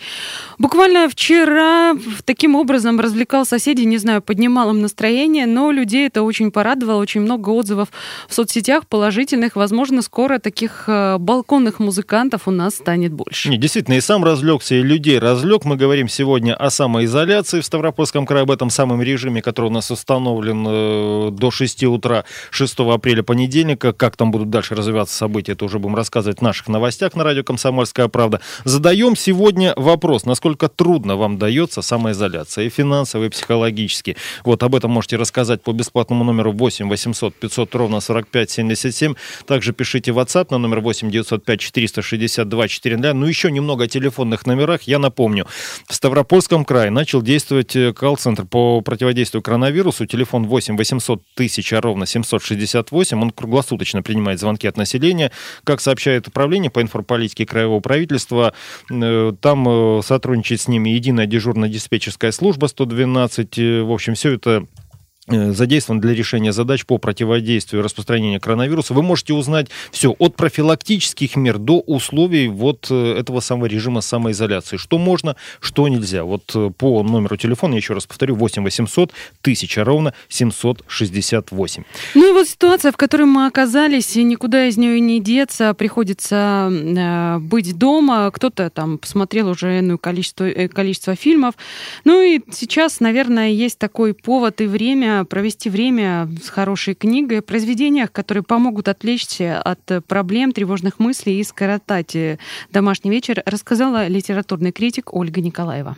Буквально 0.58 1.08
вчера 1.08 1.94
таким 2.26 2.56
образом 2.56 3.00
развлекал 3.00 3.46
соседей, 3.46 3.86
не 3.86 3.98
знаю, 3.98 4.22
поднимал 4.22 4.72
им 4.72 4.82
настроение, 4.82 5.46
но 5.46 5.72
людей 5.72 6.08
это 6.08 6.24
очень 6.24 6.52
порадовало. 6.52 7.02
Очень 7.02 7.22
много 7.22 7.50
отзывов 7.50 7.90
в 8.28 8.34
соцсетях 8.34 8.88
положительных. 8.88 9.56
Возможно, 9.56 10.02
скоро 10.02 10.40
таких 10.40 10.86
э, 10.88 11.18
балконных 11.20 11.80
музыкантов 11.80 12.48
у 12.48 12.52
нас 12.52 12.76
станет 12.76 13.14
больше. 13.14 13.50
Не, 13.50 13.58
действительно, 13.58 13.96
и 13.96 14.02
сам 14.02 14.24
разлегся, 14.24 14.76
и 14.76 14.82
людей 14.82 15.20
разлег. 15.20 15.66
Мы 15.66 15.76
говорим 15.76 16.10
сегодня 16.10 16.56
о 16.56 16.70
самоизоляции 16.70 17.62
в 17.62 17.66
Ставропольском 17.66 18.26
крае, 18.26 18.44
об 18.44 18.52
этом 18.52 18.70
самом 18.70 19.02
режиме, 19.02 19.42
который 19.42 19.68
у 19.68 19.74
нас 19.74 19.92
установлен 19.92 20.66
э, 20.68 21.32
до 21.32 21.52
6 21.52 21.84
утра 21.84 22.26
6 22.50 22.80
апреля 22.80 23.24
понедельника. 23.36 23.91
Как 23.91 24.15
там 24.15 24.32
будут 24.32 24.50
дальше 24.50 24.76
развиваться 24.76 25.17
события, 25.17 25.52
это 25.52 25.65
уже 25.65 25.78
будем 25.78 25.95
рассказывать 25.95 26.39
в 26.39 26.41
наших 26.41 26.69
новостях 26.69 27.15
на 27.15 27.24
радио 27.26 27.43
«Комсомольская 27.43 28.08
правда». 28.08 28.39
Задаем 28.63 29.17
сегодня 29.17 29.74
вопрос, 29.76 30.26
насколько 30.26 30.69
трудно 30.69 31.17
вам 31.17 31.38
дается 31.38 31.82
самоизоляция 31.82 32.65
и 32.65 32.69
финансово, 32.69 33.26
и 33.26 33.30
психологически. 33.30 34.15
Вот 34.45 34.63
об 34.63 34.74
этом 34.74 34.91
можете 34.91 35.17
рассказать 35.17 35.62
по 35.62 35.74
бесплатному 35.74 36.24
номеру 36.24 36.54
8 36.54 36.88
800 36.88 37.36
500 37.36 37.76
ровно 37.76 38.00
45 38.00 38.50
77. 38.50 39.15
Также 39.45 39.74
пишите 39.74 40.13
в 40.13 40.19
WhatsApp 40.19 40.48
на 40.52 40.58
номер 40.58 40.80
8 40.80 41.12
905 41.12 41.60
462 41.60 42.67
400. 42.67 43.13
Ну, 43.13 43.26
еще 43.26 43.52
немного 43.52 43.84
о 43.84 43.88
телефонных 43.88 44.45
номерах. 44.45 44.84
Я 44.84 45.00
напомню, 45.00 45.45
в 45.88 45.93
Ставропольском 45.93 46.63
крае 46.63 46.89
начал 46.89 47.21
действовать 47.21 47.76
э, 47.76 47.91
колл-центр 47.91 48.45
по 48.45 48.80
противодействию 48.80 49.41
коронавирусу. 49.41 50.06
Телефон 50.06 50.48
8 50.48 50.78
800 50.78 51.21
тысяча 51.36 51.82
ровно 51.82 52.06
768. 52.06 53.25
Он 53.26 53.32
круглосуточно 53.32 54.04
принимает 54.04 54.40
звонки 54.40 54.68
от 54.68 54.78
населения. 54.78 55.32
Как 55.64 55.82
сообщает 55.82 56.28
управление 56.28 56.70
по 56.70 56.82
информполитике 56.82 57.46
краевого 57.46 57.80
правительства, 57.80 58.54
э, 58.92 59.34
там 59.42 59.68
э, 59.68 60.02
сотрудничает 60.04 60.62
с 60.62 60.68
ними 60.68 60.90
единая 60.90 61.26
дежурно-диспетчерская 61.26 62.32
служба 62.32 62.68
112. 62.68 63.58
В 63.58 63.92
общем, 63.92 64.14
все 64.14 64.34
это 64.34 64.56
Э, 64.56 64.85
задействован 65.28 66.00
для 66.00 66.14
решения 66.14 66.54
задач 66.54 66.86
по 66.86 66.98
противодействию 67.00 67.84
распространению 67.84 68.40
коронавируса. 68.40 68.94
Вы 68.94 69.02
можете 69.02 69.34
узнать 69.34 69.68
все 69.92 70.12
от 70.20 70.36
профилактических 70.36 71.36
мер 71.36 71.58
до 71.58 71.80
условий 71.80 72.48
вот 72.48 72.88
э, 72.92 73.16
этого 73.20 73.40
самого 73.40 73.66
режима 73.66 74.02
самоизоляции. 74.02 74.78
Что 74.78 75.00
можно, 75.00 75.36
что 75.60 75.88
нельзя. 75.88 76.24
Вот 76.24 76.52
э, 76.54 76.70
по 76.78 77.02
номеру 77.02 77.38
телефона, 77.38 77.74
я 77.74 77.78
еще 77.78 77.94
раз 77.94 78.06
повторю, 78.06 78.36
8 78.36 78.64
800 78.64 79.14
1000 79.42 79.84
ровно 79.84 80.14
768. 80.30 81.84
Ну 82.14 82.30
и 82.30 82.34
вот 82.34 82.48
ситуация, 82.48 82.92
в 82.92 82.98
которой 82.98 83.26
мы 83.26 83.48
оказались, 83.48 84.16
и 84.16 84.24
никуда 84.24 84.68
из 84.68 84.78
нее 84.78 85.00
не 85.00 85.20
деться, 85.20 85.74
приходится 85.74 86.70
э, 86.72 87.40
быть 87.40 87.76
дома. 87.76 88.30
Кто-то 88.32 88.70
там 88.70 89.00
посмотрел 89.00 89.50
уже 89.50 89.80
иное 89.80 89.98
количество, 89.98 90.48
количество 90.68 91.16
фильмов. 91.16 91.56
Ну 92.04 92.22
и 92.22 92.42
сейчас, 92.52 93.00
наверное, 93.00 93.50
есть 93.50 93.80
такой 93.80 94.14
повод 94.14 94.62
и 94.62 94.66
время 94.66 95.14
провести 95.23 95.69
время 95.69 96.28
с 96.43 96.49
хорошей 96.49 96.95
книгой, 96.95 97.41
произведениях, 97.41 98.12
которые 98.12 98.43
помогут 98.43 98.88
отвлечься 98.88 99.62
от 99.63 99.80
проблем, 100.08 100.51
тревожных 100.51 100.99
мыслей 100.99 101.39
и 101.39 101.43
скоротать 101.43 102.15
э, 102.15 102.38
домашний 102.71 103.12
вечер, 103.12 103.41
рассказала 103.45 104.08
литературный 104.08 104.71
критик 104.71 105.13
Ольга 105.13 105.41
Николаева. 105.41 105.95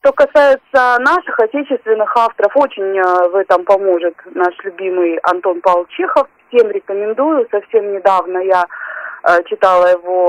Что 0.00 0.12
касается 0.12 0.98
наших 1.00 1.40
отечественных 1.40 2.16
авторов, 2.16 2.52
очень 2.56 2.96
э, 2.96 3.28
в 3.30 3.34
этом 3.34 3.64
поможет 3.64 4.14
наш 4.34 4.54
любимый 4.62 5.16
Антон 5.22 5.60
Павел 5.60 5.86
Чехов. 5.86 6.28
Всем 6.48 6.70
рекомендую. 6.70 7.48
Совсем 7.50 7.92
недавно 7.92 8.38
я 8.38 8.64
э, 9.24 9.42
читала 9.48 9.86
его 9.86 10.28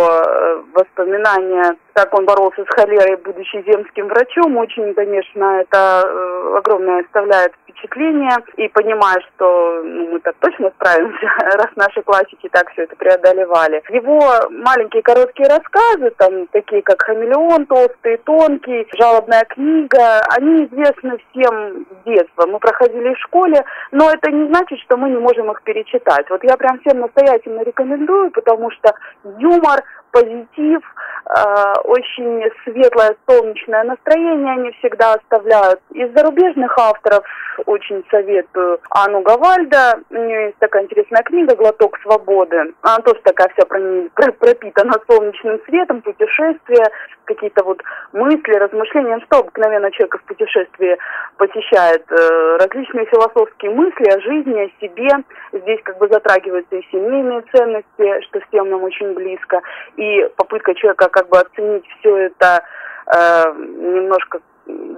воспоминания 0.73 1.75
как 1.99 2.13
он 2.13 2.25
боролся 2.25 2.63
с 2.63 2.75
холерой, 2.75 3.17
будучи 3.17 3.61
земским 3.67 4.07
врачом. 4.07 4.55
Очень, 4.55 4.93
конечно, 4.93 5.59
это 5.59 6.03
э, 6.05 6.57
огромное 6.57 7.01
оставляет 7.01 7.51
впечатление. 7.79 8.37
И 8.57 8.67
понимаешь, 8.69 9.23
что 9.35 9.81
ну, 9.83 10.11
мы 10.11 10.19
так 10.19 10.35
точно 10.39 10.69
справимся, 10.71 11.27
раз 11.57 11.69
наши 11.75 12.01
классики 12.01 12.49
так 12.51 12.69
все 12.71 12.83
это 12.83 12.95
преодолевали. 12.95 13.81
Его 13.89 14.49
маленькие 14.49 15.01
короткие 15.01 15.49
рассказы, 15.49 16.11
там 16.17 16.47
такие 16.47 16.81
как 16.81 17.01
«Хамелеон», 17.01 17.65
«Толстый», 17.65 18.17
«Тонкий», 18.17 18.87
«Жалобная 18.97 19.45
книга», 19.45 20.21
они 20.37 20.65
известны 20.65 21.17
всем 21.31 21.85
с 21.85 22.05
детства. 22.05 22.45
Мы 22.47 22.59
проходили 22.59 23.13
в 23.13 23.19
школе, 23.19 23.63
но 23.91 24.11
это 24.11 24.31
не 24.31 24.47
значит, 24.47 24.79
что 24.79 24.97
мы 24.97 25.09
не 25.09 25.17
можем 25.17 25.51
их 25.51 25.61
перечитать. 25.63 26.29
Вот 26.29 26.43
я 26.43 26.57
прям 26.57 26.79
всем 26.79 26.99
настоятельно 26.99 27.61
рекомендую, 27.63 28.31
потому 28.31 28.71
что 28.71 28.93
юмор, 29.37 29.83
позитив, 30.11 30.81
э, 31.25 31.73
очень 31.83 32.43
светлое 32.63 33.15
солнечное 33.27 33.83
настроение 33.83 34.53
они 34.53 34.71
всегда 34.79 35.13
оставляют. 35.13 35.79
Из 35.91 36.11
зарубежных 36.13 36.77
авторов 36.77 37.23
очень 37.65 38.03
советую 38.09 38.79
Анну 38.89 39.21
Гавальда. 39.21 39.99
У 40.09 40.15
нее 40.15 40.45
есть 40.47 40.57
такая 40.59 40.83
интересная 40.83 41.23
книга 41.23 41.55
«Глоток 41.55 41.97
свободы». 42.01 42.73
Она 42.81 42.97
тоже 42.99 43.19
такая 43.23 43.49
вся 43.49 43.65
пропитана 43.65 44.93
солнечным 45.07 45.59
светом, 45.65 46.01
путешествия, 46.01 46.85
какие-то 47.25 47.63
вот 47.63 47.81
мысли, 48.13 48.53
размышления. 48.53 49.15
Ну, 49.15 49.21
что 49.25 49.39
обыкновенно 49.39 49.91
человека 49.91 50.17
в 50.17 50.23
путешествии 50.23 50.97
посещает? 51.37 52.03
Э, 52.11 52.57
различные 52.57 53.05
философские 53.05 53.71
мысли 53.71 54.09
о 54.09 54.21
жизни, 54.21 54.59
о 54.59 54.81
себе. 54.81 55.09
Здесь 55.53 55.79
как 55.83 55.97
бы 55.97 56.07
затрагиваются 56.07 56.75
и 56.75 56.87
семейные 56.91 57.43
ценности, 57.53 58.21
что 58.27 58.39
всем 58.47 58.69
нам 58.69 58.83
очень 58.83 59.13
близко. 59.13 59.61
И 59.99 60.29
попытка 60.37 60.73
человека 60.75 61.09
как 61.09 61.27
бы 61.27 61.39
оценить 61.39 61.85
все 61.99 62.15
это 62.27 62.63
э, 63.07 63.43
немножко 63.57 64.39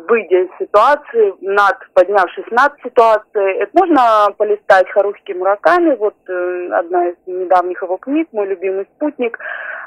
выйдя 0.07 0.43
из 0.43 0.49
ситуации, 0.59 1.33
над, 1.41 1.77
поднявшись 1.93 2.51
над 2.51 2.73
ситуацией. 2.83 3.59
Это 3.59 3.71
можно 3.73 4.33
полистать 4.37 4.89
Харухи 4.91 5.33
Мураками, 5.33 5.95
вот 5.95 6.15
э, 6.27 6.69
одна 6.73 7.09
из 7.09 7.15
недавних 7.25 7.81
его 7.81 7.97
книг, 7.97 8.27
«Мой 8.31 8.47
любимый 8.47 8.87
спутник». 8.95 9.37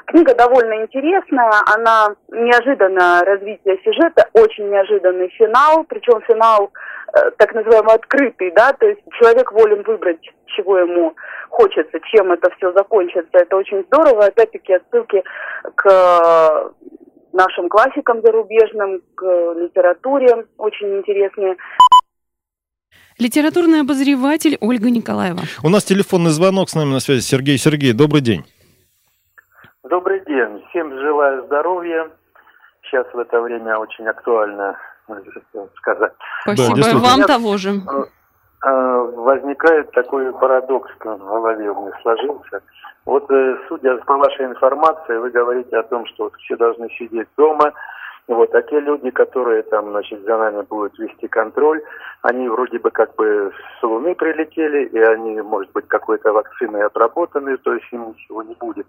Книга 0.07 0.35
довольно 0.35 0.83
интересная, 0.83 1.51
она 1.75 2.09
неожиданное 2.29 3.21
развитие 3.25 3.79
сюжета, 3.83 4.29
очень 4.33 4.69
неожиданный 4.69 5.29
финал, 5.29 5.83
причем 5.87 6.21
финал 6.21 6.71
э, 7.13 7.31
так 7.37 7.53
называемый 7.55 7.95
открытый, 7.95 8.51
да, 8.51 8.73
то 8.73 8.85
есть 8.85 9.01
человек 9.19 9.51
волен 9.51 9.81
выбрать, 9.83 10.21
чего 10.45 10.77
ему 10.77 11.15
хочется, 11.49 11.99
чем 12.11 12.31
это 12.31 12.49
все 12.57 12.71
закончится. 12.73 13.29
Это 13.33 13.55
очень 13.55 13.83
здорово, 13.83 14.25
опять-таки 14.25 14.73
отсылки 14.73 15.23
к 15.75 16.71
нашим 17.35 17.69
классикам 17.69 18.21
зарубежным, 18.21 19.01
к 19.13 19.23
литературе 19.23 20.47
очень 20.57 20.97
интересные. 20.97 21.57
Литературный 23.19 23.81
обозреватель 23.81 24.57
Ольга 24.61 24.89
Николаева. 24.89 25.41
У 25.63 25.69
нас 25.69 25.83
телефонный 25.83 26.31
звонок 26.31 26.69
с 26.69 26.75
нами 26.75 26.91
на 26.91 26.99
связи. 26.99 27.21
Сергей 27.21 27.57
Сергей, 27.57 27.93
добрый 27.93 28.21
день. 28.21 28.43
Добрый 29.83 30.23
день. 30.25 30.65
Всем 30.69 30.91
желаю 30.99 31.45
здоровья. 31.45 32.09
Сейчас 32.83 33.05
в 33.13 33.19
это 33.19 33.39
время 33.41 33.77
очень 33.77 34.05
актуально 34.07 34.77
сказать. 35.77 36.13
Спасибо, 36.41 36.81
да, 36.81 36.97
вам 36.97 37.21
того 37.23 37.57
же. 37.57 37.81
Э, 38.65 39.11
возникает 39.15 39.91
такой 39.91 40.33
парадокс 40.33 40.89
в 40.99 41.03
голове 41.03 41.69
у 41.69 41.81
меня 41.81 41.91
сложился. 42.01 42.63
Вот, 43.05 43.29
э, 43.29 43.57
судя 43.67 43.95
по 43.97 44.17
вашей 44.17 44.47
информации, 44.47 45.17
вы 45.17 45.29
говорите 45.29 45.77
о 45.77 45.83
том, 45.83 46.07
что 46.07 46.31
все 46.39 46.55
должны 46.55 46.89
сидеть 46.97 47.27
дома, 47.37 47.73
вот, 48.27 48.55
а 48.55 48.63
те 48.63 48.79
люди, 48.79 49.11
которые 49.11 49.61
там, 49.61 49.91
значит, 49.91 50.23
за 50.23 50.35
нами 50.37 50.63
будут 50.63 50.97
вести 50.97 51.27
контроль, 51.27 51.83
они 52.23 52.49
вроде 52.49 52.79
бы 52.79 52.89
как 52.89 53.13
бы 53.13 53.51
с 53.79 53.83
Луны 53.83 54.15
прилетели, 54.15 54.85
и 54.85 54.99
они, 54.99 55.39
может 55.41 55.71
быть, 55.73 55.87
какой-то 55.87 56.33
вакциной 56.33 56.85
отработаны, 56.85 57.57
то 57.57 57.71
есть 57.71 57.85
им 57.91 58.09
ничего 58.09 58.41
не 58.41 58.55
будет. 58.55 58.87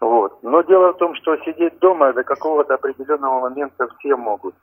Вот. 0.00 0.42
Но 0.42 0.62
дело 0.62 0.94
в 0.94 0.96
том, 0.96 1.14
что 1.14 1.36
сидеть 1.44 1.78
дома 1.78 2.12
до 2.12 2.24
какого-то 2.24 2.74
определенного 2.74 3.38
момента 3.42 3.86
все 3.98 4.16
могут. 4.16 4.56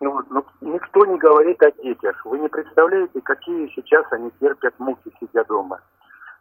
Ну, 0.00 0.22
ну, 0.30 0.44
никто 0.62 1.04
не 1.04 1.18
говорит 1.18 1.62
о 1.62 1.70
детях. 1.72 2.24
Вы 2.24 2.38
не 2.38 2.48
представляете, 2.48 3.20
какие 3.20 3.68
сейчас 3.74 4.06
они 4.10 4.30
терпят 4.40 4.74
муки, 4.78 5.12
сидя 5.20 5.44
дома. 5.44 5.80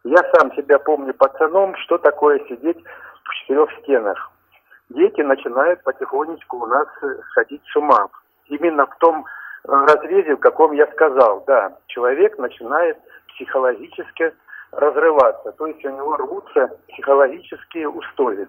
Я 0.06 0.18
сам 0.34 0.54
себя 0.56 0.80
помню 0.80 1.14
пацаном, 1.14 1.76
что 1.76 1.98
такое 1.98 2.40
сидеть 2.48 2.82
в 3.24 3.36
четырех 3.36 3.70
стенах. 3.82 4.32
Дети 4.90 5.22
начинают 5.22 5.84
потихонечку 5.84 6.58
у 6.58 6.66
нас 6.68 6.88
сходить 7.32 7.62
с 7.66 7.76
ума. 7.76 8.08
Именно 8.48 8.88
в 8.88 8.98
том 8.98 9.26
э, 9.26 9.72
разрезе, 9.72 10.36
в 10.36 10.40
каком 10.40 10.72
я 10.72 10.88
сказал, 10.94 11.44
да, 11.46 11.78
человек 11.88 12.38
начинает 12.40 12.98
психологически 13.28 14.34
разрываться, 14.72 15.52
то 15.52 15.68
есть 15.68 15.84
у 15.84 15.90
него 15.90 16.16
рвутся 16.16 16.78
психологические 16.88 17.90
устои. 17.90 18.48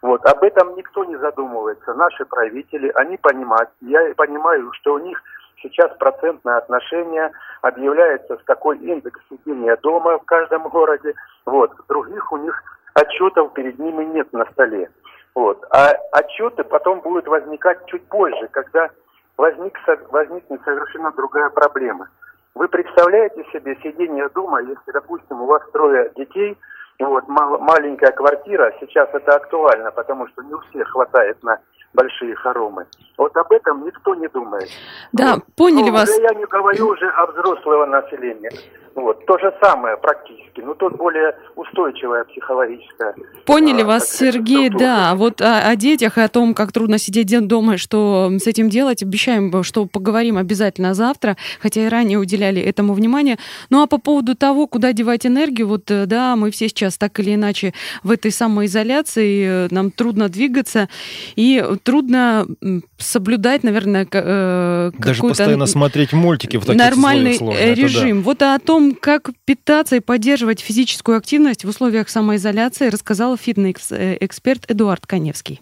Вот, 0.00 0.24
об 0.26 0.42
этом 0.44 0.76
никто 0.76 1.04
не 1.04 1.16
задумывается. 1.16 1.94
Наши 1.94 2.24
правители, 2.24 2.90
они 2.94 3.16
понимают, 3.16 3.70
я 3.80 4.14
понимаю, 4.16 4.72
что 4.74 4.94
у 4.94 4.98
них 4.98 5.20
сейчас 5.62 5.90
процентное 5.98 6.56
отношение 6.56 7.32
объявляется, 7.62 8.36
с 8.36 8.42
какой 8.44 8.78
индекс 8.78 9.20
сидения 9.28 9.76
дома 9.76 10.18
в 10.18 10.24
каждом 10.24 10.68
городе. 10.68 11.14
Вот. 11.46 11.72
Других 11.88 12.32
у 12.32 12.36
них 12.36 12.62
отчетов 12.94 13.52
перед 13.54 13.78
ними 13.78 14.04
нет 14.04 14.32
на 14.32 14.44
столе. 14.52 14.90
Вот. 15.34 15.64
А 15.70 15.92
отчеты 16.12 16.64
потом 16.64 17.00
будут 17.00 17.26
возникать 17.26 17.84
чуть 17.86 18.06
позже, 18.08 18.48
когда 18.50 18.90
возник, 19.36 19.76
возникнет 20.10 20.60
совершенно 20.64 21.10
другая 21.12 21.50
проблема. 21.50 22.08
Вы 22.54 22.68
представляете 22.68 23.44
себе 23.52 23.76
сидение 23.82 24.28
дома, 24.30 24.60
если, 24.62 24.92
допустим, 24.92 25.42
у 25.42 25.46
вас 25.46 25.62
трое 25.72 26.10
детей, 26.16 26.56
вот, 27.06 27.28
мал, 27.28 27.58
маленькая 27.58 28.12
квартира, 28.12 28.74
сейчас 28.80 29.08
это 29.12 29.36
актуально, 29.36 29.90
потому 29.92 30.26
что 30.28 30.42
не 30.42 30.54
у 30.54 30.60
всех 30.70 30.88
хватает 30.88 31.42
на 31.42 31.60
большие 31.94 32.34
хоромы. 32.34 32.86
Вот 33.16 33.36
об 33.36 33.50
этом 33.52 33.84
никто 33.84 34.14
не 34.14 34.28
думает. 34.28 34.68
Да, 35.12 35.34
вот. 35.34 35.44
поняли 35.56 35.90
ну, 35.90 35.92
вас. 35.92 36.18
Я 36.18 36.34
не 36.34 36.44
говорю 36.46 36.88
уже 36.88 37.08
о 37.10 37.26
взрослого 37.26 37.86
населения. 37.86 38.50
Вот, 39.00 39.24
то 39.26 39.38
же 39.38 39.54
самое 39.62 39.96
практически, 39.96 40.60
но 40.60 40.74
тут 40.74 40.96
более 40.96 41.34
устойчивая 41.54 42.24
психологическая. 42.24 43.14
Поняли 43.44 43.82
а, 43.82 43.86
вас, 43.86 44.10
Сергей, 44.10 44.66
структура. 44.66 44.78
да. 44.78 45.14
Вот 45.14 45.40
о, 45.40 45.68
о 45.68 45.76
детях 45.76 46.18
и 46.18 46.20
о 46.20 46.28
том, 46.28 46.52
как 46.52 46.72
трудно 46.72 46.98
сидеть 46.98 47.28
дома, 47.46 47.74
и 47.74 47.76
что 47.76 48.30
с 48.38 48.46
этим 48.46 48.68
делать, 48.68 49.02
обещаем, 49.02 49.62
что 49.62 49.86
поговорим 49.86 50.36
обязательно 50.36 50.94
завтра, 50.94 51.36
хотя 51.60 51.86
и 51.86 51.88
ранее 51.88 52.18
уделяли 52.18 52.60
этому 52.60 52.92
внимание. 52.92 53.38
Ну 53.70 53.82
а 53.82 53.86
по 53.86 53.98
поводу 53.98 54.34
того, 54.34 54.66
куда 54.66 54.92
девать 54.92 55.26
энергию, 55.26 55.68
вот 55.68 55.90
э, 55.90 56.06
да, 56.06 56.34
мы 56.34 56.50
все 56.50 56.68
сейчас 56.68 56.98
так 56.98 57.20
или 57.20 57.34
иначе 57.34 57.74
в 58.02 58.10
этой 58.10 58.32
самоизоляции, 58.32 59.66
э, 59.66 59.68
нам 59.70 59.90
трудно 59.90 60.28
двигаться 60.28 60.88
и 61.36 61.64
трудно 61.84 62.46
соблюдать, 62.96 63.62
наверное, 63.62 64.06
к- 64.06 64.20
э, 64.24 64.90
Даже 64.98 65.22
постоянно 65.22 65.66
смотреть 65.66 66.12
мультики 66.12 66.56
в 66.56 66.64
таких 66.64 66.80
нормальный 66.82 67.32
условиях 67.32 67.60
Это 67.60 67.76
да. 67.76 67.82
режим. 67.82 68.22
Вот 68.22 68.42
о 68.42 68.58
том, 68.58 68.87
как 68.94 69.30
питаться 69.44 69.96
и 69.96 70.00
поддерживать 70.00 70.60
физическую 70.60 71.18
активность 71.18 71.64
в 71.64 71.68
условиях 71.68 72.08
самоизоляции, 72.08 72.88
рассказал 72.88 73.36
фитнес-эксперт 73.36 74.70
Эдуард 74.70 75.06
Коневский. 75.06 75.60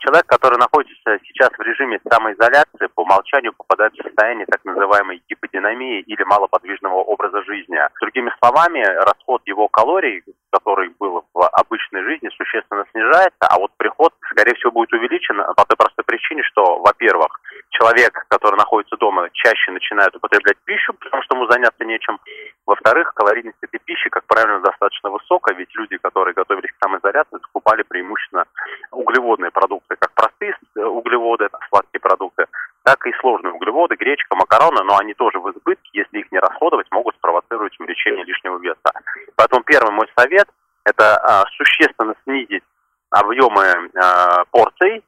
Человек, 0.00 0.26
который 0.26 0.58
находится 0.58 1.18
сейчас 1.24 1.48
в 1.56 1.62
режиме 1.62 1.98
самоизоляции, 2.10 2.88
по 2.94 3.02
умолчанию 3.02 3.54
попадает 3.54 3.94
в 3.94 4.02
состояние 4.02 4.44
так 4.44 4.62
называемой 4.64 5.22
гиподинамии 5.30 6.00
или 6.02 6.22
малоподвижного 6.24 6.96
образа 6.96 7.42
жизни. 7.44 7.78
Другими 8.00 8.30
словами, 8.38 8.84
расход 8.84 9.40
его 9.46 9.68
калорий, 9.68 10.22
который 10.50 10.90
был 11.00 11.24
в 11.32 11.48
обычной 11.48 12.02
жизни, 12.04 12.28
существенно 12.36 12.84
снижается, 12.92 13.48
а 13.48 13.58
вот 13.58 13.70
приход, 13.78 14.12
скорее 14.30 14.54
всего, 14.56 14.72
будет 14.72 14.92
увеличен 14.92 15.36
по 15.56 15.64
той 15.64 15.76
простой 15.76 16.04
причине, 16.04 16.42
что, 16.42 16.80
во-первых, 16.80 17.40
человек, 17.74 18.24
который 18.28 18.56
находится 18.56 18.96
дома, 18.96 19.28
чаще 19.32 19.70
начинает 19.72 20.14
употреблять 20.14 20.56
пищу, 20.64 20.94
потому 20.94 21.22
что 21.22 21.36
ему 21.36 21.50
заняться 21.50 21.84
нечем. 21.84 22.18
Во-вторых, 22.66 23.12
калорийность 23.14 23.58
этой 23.60 23.78
пищи, 23.78 24.08
как 24.10 24.24
правило, 24.26 24.60
достаточно 24.60 25.10
высокая, 25.10 25.56
ведь 25.56 25.74
люди, 25.74 25.98
которые 25.98 26.34
готовились 26.34 26.70
к 26.72 26.84
самоизоляции, 26.84 27.38
закупали 27.42 27.82
преимущественно 27.82 28.44
углеводные 28.90 29.50
продукты, 29.50 29.96
как 29.98 30.12
простые 30.14 30.56
э, 30.76 30.80
углеводы, 30.82 31.48
сладкие 31.68 32.00
продукты, 32.00 32.46
так 32.84 33.06
и 33.06 33.12
сложные 33.20 33.52
углеводы, 33.52 33.96
гречка, 33.96 34.36
макароны, 34.36 34.82
но 34.84 34.98
они 34.98 35.14
тоже 35.14 35.40
в 35.40 35.50
избытке, 35.50 35.90
если 35.92 36.20
их 36.20 36.30
не 36.32 36.38
расходовать, 36.38 36.86
могут 36.90 37.16
спровоцировать 37.16 37.78
увеличение 37.80 38.24
лишнего 38.24 38.58
веса. 38.58 38.92
Поэтому 39.36 39.62
первый 39.64 39.92
мой 39.92 40.06
совет– 40.16 40.46
это 40.84 41.16
а, 41.16 41.44
существенно 41.56 42.14
снизить 42.24 42.62
объемы 43.10 43.90
а, 43.96 44.44
порций 44.50 45.02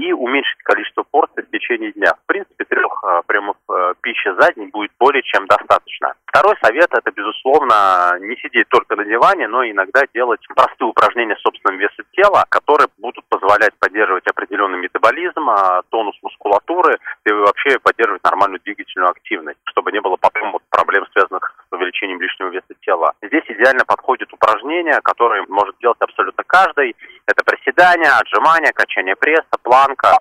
и 0.00 0.12
уменьшить 0.12 0.62
количество 0.62 1.02
порций 1.02 1.44
в 1.44 1.50
течение 1.50 1.92
дня. 1.92 2.12
В 2.22 2.26
принципе, 2.26 2.64
трех 2.64 3.02
а, 3.04 3.22
приемов 3.22 3.56
а, 3.68 3.94
пищи 4.00 4.30
за 4.38 4.52
день 4.52 4.70
будет 4.70 4.90
более 4.98 5.22
чем 5.22 5.46
достаточно. 5.46 6.14
Второй 6.26 6.56
совет– 6.62 6.88
это, 6.92 7.10
безусловно, 7.10 8.18
не 8.20 8.36
сидеть 8.36 8.68
только 8.68 8.96
на 8.96 9.04
диване, 9.04 9.48
но 9.48 9.64
иногда 9.64 10.02
делать 10.14 10.40
простые 10.54 10.88
упражнения 10.88 11.36
с 11.36 11.42
собственным 11.42 11.78
весом 11.78 12.04
тела, 12.12 12.44
которые 12.48 12.88
будут 12.98 13.24
позволять 13.28 13.74
поддерживать 13.78 14.26
определенный 14.26 14.78
метаболизм, 14.78 15.48
а, 15.50 15.82
тонус 15.90 16.16
мускулатуры 16.22 16.98
и 17.24 17.32
вообще 17.32 17.78
поддерживать 17.78 18.24
нормальную 18.24 18.60
двигательную 18.64 19.10
активность, 19.10 19.58
чтобы 19.64 19.92
не 19.92 20.00
было 20.00 20.16
потом 20.16 20.52
вот 20.52 20.62
проблем, 20.70 21.06
связанных 21.12 21.57
увеличением 21.98 22.20
лишнего 22.20 22.48
веса 22.48 22.74
тела. 22.82 23.12
Здесь 23.22 23.44
идеально 23.48 23.84
подходит 23.84 24.32
упражнение, 24.32 25.00
которое 25.02 25.44
может 25.48 25.76
делать 25.78 25.98
абсолютно 26.00 26.44
каждый. 26.44 26.96
Это 27.26 27.44
приседания, 27.44 28.10
отжимания, 28.18 28.72
качание 28.72 29.16
пресса, 29.16 29.58
планка. 29.62 30.18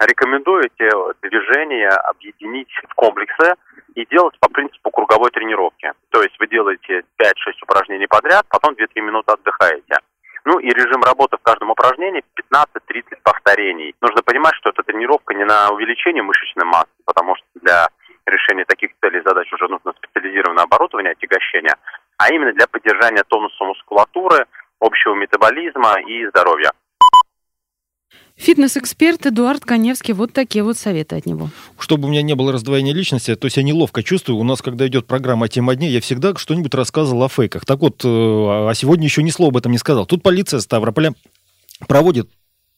Рекомендую 0.00 0.64
эти 0.64 0.88
движения 1.22 1.88
объединить 1.88 2.72
в 2.88 2.94
комплексы 2.94 3.54
и 3.94 4.06
делать 4.06 4.38
по 4.40 4.48
принципу 4.48 4.90
круговой 4.90 5.30
тренировки. 5.30 5.92
То 6.10 6.22
есть 6.22 6.34
вы 6.38 6.46
делаете 6.46 7.02
5-6 7.18 7.32
упражнений 7.62 8.06
подряд, 8.06 8.46
потом 8.48 8.74
2-3 8.74 9.00
минуты 9.02 9.32
отдыхаете. 9.32 9.98
Ну 10.46 10.58
и 10.58 10.70
режим 10.70 11.02
работы 11.02 11.36
в 11.36 11.42
каждом 11.42 11.70
упражнении 11.70 12.24
15-30 12.50 13.18
повторений. 13.22 13.94
Нужно 14.00 14.22
понимать, 14.22 14.54
что 14.54 14.70
эта 14.70 14.82
тренировка 14.82 15.34
не 15.34 15.44
на 15.44 15.70
увеличение 15.70 16.22
мышечной 16.22 16.64
массы, 16.64 16.88
потому 17.04 17.36
что 17.36 17.44
для 17.56 17.88
решения 18.30 18.64
таких 18.64 18.90
целей 19.00 19.20
и 19.20 19.22
задач 19.22 19.52
уже 19.52 19.68
нужно 19.68 19.92
специализированное 19.96 20.64
оборудование, 20.64 21.12
отягощение, 21.12 21.74
а 22.16 22.32
именно 22.32 22.52
для 22.52 22.66
поддержания 22.66 23.24
тонуса 23.24 23.64
мускулатуры, 23.64 24.46
общего 24.80 25.14
метаболизма 25.14 26.00
и 26.00 26.26
здоровья. 26.28 26.70
Фитнес-эксперт 28.36 29.26
Эдуард 29.26 29.66
Коневский. 29.66 30.14
Вот 30.14 30.32
такие 30.32 30.64
вот 30.64 30.78
советы 30.78 31.16
от 31.16 31.26
него. 31.26 31.50
Чтобы 31.78 32.08
у 32.08 32.10
меня 32.10 32.22
не 32.22 32.34
было 32.34 32.52
раздвоения 32.52 32.94
личности, 32.94 33.36
то 33.36 33.46
есть 33.46 33.58
я 33.58 33.62
неловко 33.62 34.02
чувствую. 34.02 34.38
У 34.38 34.44
нас, 34.44 34.62
когда 34.62 34.86
идет 34.86 35.06
программа 35.06 35.48
«Тема 35.48 35.74
дня», 35.74 35.88
я 35.88 36.00
всегда 36.00 36.34
что-нибудь 36.34 36.74
рассказывал 36.74 37.24
о 37.24 37.28
фейках. 37.28 37.66
Так 37.66 37.80
вот, 37.80 38.02
э, 38.02 38.08
а 38.08 38.72
сегодня 38.74 39.04
еще 39.04 39.22
ни 39.22 39.28
слова 39.28 39.50
об 39.50 39.58
этом 39.58 39.72
не 39.72 39.78
сказал. 39.78 40.06
Тут 40.06 40.22
полиция 40.22 40.60
Ставрополя 40.60 41.12
проводит 41.86 42.30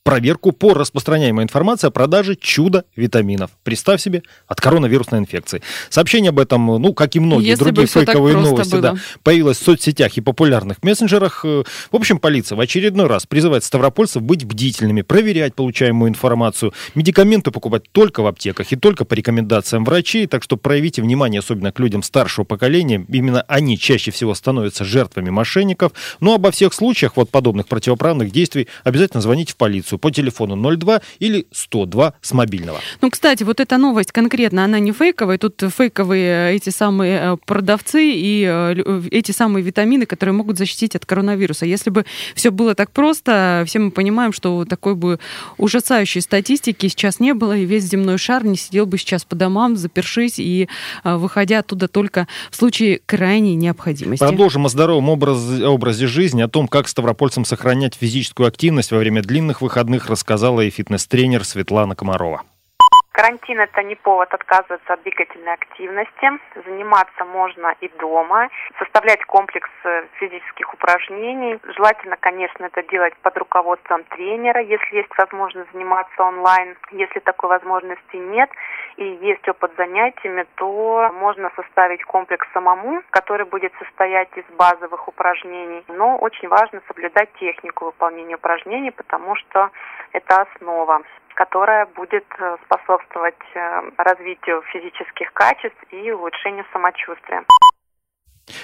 проверку 0.04 0.52
по 0.52 0.74
распространяемой 0.74 1.44
информации 1.44 1.86
о 1.86 1.90
продаже 1.90 2.34
чудо-витаминов. 2.34 3.50
Представь 3.62 4.00
себе, 4.00 4.22
от 4.48 4.60
коронавирусной 4.60 5.20
инфекции. 5.20 5.62
Сообщение 5.90 6.30
об 6.30 6.38
этом, 6.40 6.66
ну, 6.66 6.92
как 6.92 7.14
и 7.14 7.20
многие 7.20 7.46
Если 7.50 7.64
другие 7.64 7.86
фейковые 7.86 8.36
новости, 8.36 8.72
было. 8.72 8.82
да, 8.82 8.94
появилось 9.22 9.58
в 9.58 9.64
соцсетях 9.64 10.16
и 10.16 10.20
популярных 10.20 10.82
мессенджерах. 10.82 11.44
Э, 11.44 11.62
В 11.92 11.96
общем, 11.96 12.18
полиция 12.18 12.56
в 12.56 12.60
очередной 12.60 13.06
раз 13.06 13.26
призывает 13.26 13.62
ставропольцев 13.64 14.22
быть 14.22 14.44
бдительными, 14.44 15.02
проверять 15.02 15.54
получаемую 15.54 16.08
информацию, 16.08 16.72
медикаменты 16.94 17.50
покупать 17.52 17.84
только 17.92 18.22
в 18.22 18.26
аптеках 18.26 18.72
и 18.72 18.76
только 18.76 19.04
по 19.04 19.14
рекомендациям 19.14 19.84
врачей, 19.84 20.26
так 20.26 20.42
что 20.42 20.56
проявите 20.56 21.00
внимание 21.02 21.38
особенно 21.38 21.70
к 21.70 21.78
людям 21.78 22.02
старшего 22.02 22.44
поколения, 22.44 23.04
именно 23.08 23.42
они 23.42 23.78
чаще 23.78 24.10
всего 24.10 24.34
становятся 24.34 24.84
жертвами 24.84 25.30
мошенников, 25.30 25.92
но 26.20 26.34
обо 26.34 26.50
всех 26.50 26.74
случаях 26.74 27.16
вот 27.16 27.30
подобных 27.30 27.68
противоправных 27.68 28.32
действий 28.32 28.68
обязательно 28.82 29.20
звоните 29.20 29.52
в 29.52 29.56
полицию 29.56 29.91
по 29.98 30.10
телефону 30.10 30.56
02 30.56 31.00
или 31.18 31.46
102 31.52 32.14
с 32.20 32.32
мобильного. 32.32 32.80
Ну, 33.00 33.10
кстати, 33.10 33.42
вот 33.42 33.60
эта 33.60 33.78
новость 33.78 34.12
конкретно, 34.12 34.64
она 34.64 34.78
не 34.78 34.92
фейковая. 34.92 35.38
Тут 35.38 35.62
фейковые 35.74 36.50
э, 36.50 36.54
эти 36.56 36.70
самые 36.70 37.18
э, 37.18 37.36
продавцы 37.44 38.12
и 38.12 38.44
э, 38.48 39.02
эти 39.10 39.32
самые 39.32 39.62
витамины, 39.62 40.06
которые 40.06 40.34
могут 40.34 40.58
защитить 40.58 40.96
от 40.96 41.06
коронавируса. 41.06 41.66
Если 41.66 41.90
бы 41.90 42.04
все 42.34 42.50
было 42.50 42.74
так 42.74 42.90
просто, 42.90 43.64
все 43.66 43.78
мы 43.78 43.90
понимаем, 43.90 44.32
что 44.32 44.64
такой 44.64 44.94
бы 44.94 45.18
ужасающей 45.58 46.20
статистики 46.20 46.88
сейчас 46.88 47.20
не 47.20 47.34
было, 47.34 47.56
и 47.56 47.64
весь 47.64 47.84
земной 47.84 48.18
шар 48.18 48.44
не 48.44 48.56
сидел 48.56 48.86
бы 48.86 48.98
сейчас 48.98 49.24
по 49.24 49.36
домам, 49.36 49.76
запершись 49.76 50.38
и 50.38 50.68
выходя 51.04 51.60
оттуда 51.60 51.88
только 51.88 52.28
в 52.50 52.56
случае 52.56 53.00
крайней 53.06 53.54
необходимости. 53.54 54.22
Продолжим 54.22 54.66
о 54.66 54.68
здоровом 54.68 55.08
образе, 55.08 55.66
образе 55.66 56.06
жизни, 56.06 56.42
о 56.42 56.48
том, 56.48 56.68
как 56.68 56.88
ставропольцам 56.88 57.44
сохранять 57.44 57.94
физическую 57.94 58.46
активность 58.46 58.92
во 58.92 58.98
время 58.98 59.22
длинных 59.22 59.60
выходных, 59.60 59.81
рассказала 60.08 60.60
и 60.60 60.70
фитнес-тренер 60.70 61.44
Светлана 61.44 61.94
Комарова. 61.94 62.42
Карантин– 63.12 63.60
это 63.60 63.82
не 63.82 63.94
повод 63.94 64.32
отказываться 64.32 64.94
от 64.94 65.02
двигательной 65.02 65.52
активности. 65.52 66.30
Заниматься 66.64 67.24
можно 67.26 67.74
и 67.80 67.88
дома. 67.98 68.48
Составлять 68.78 69.22
комплекс 69.26 69.68
э, 69.84 70.06
физических 70.18 70.72
упражнений. 70.72 71.58
Желательно, 71.76 72.16
конечно, 72.16 72.64
это 72.64 72.82
делать 72.84 73.14
под 73.22 73.36
руководством 73.36 74.04
тренера, 74.04 74.62
если 74.62 74.96
есть 74.96 75.18
возможность 75.18 75.70
заниматься 75.72 76.22
онлайн. 76.22 76.74
Если 76.90 77.20
такой 77.20 77.50
возможности 77.50 78.16
нет 78.16 78.50
и 78.96 79.04
есть 79.04 79.46
опыт 79.46 79.72
занятиями, 79.76 80.46
то 80.54 81.10
можно 81.12 81.50
составить 81.54 82.02
комплекс 82.04 82.46
самому, 82.54 83.02
который 83.10 83.44
будет 83.44 83.72
состоять 83.78 84.30
из 84.36 84.44
базовых 84.56 85.06
упражнений. 85.06 85.84
Но 85.88 86.16
очень 86.16 86.48
важно 86.48 86.80
соблюдать 86.88 87.30
технику 87.34 87.86
выполнения 87.86 88.36
упражнений, 88.36 88.90
потому 88.90 89.36
что 89.36 89.70
это 90.12 90.42
основа 90.42 91.02
которая 91.34 91.86
будет 91.86 92.26
э, 92.38 92.56
способствовать 92.64 93.34
э, 93.54 93.90
развитию 93.96 94.62
физических 94.72 95.32
качеств 95.32 95.78
и 95.90 96.10
улучшению 96.12 96.64
самочувствия. 96.72 97.44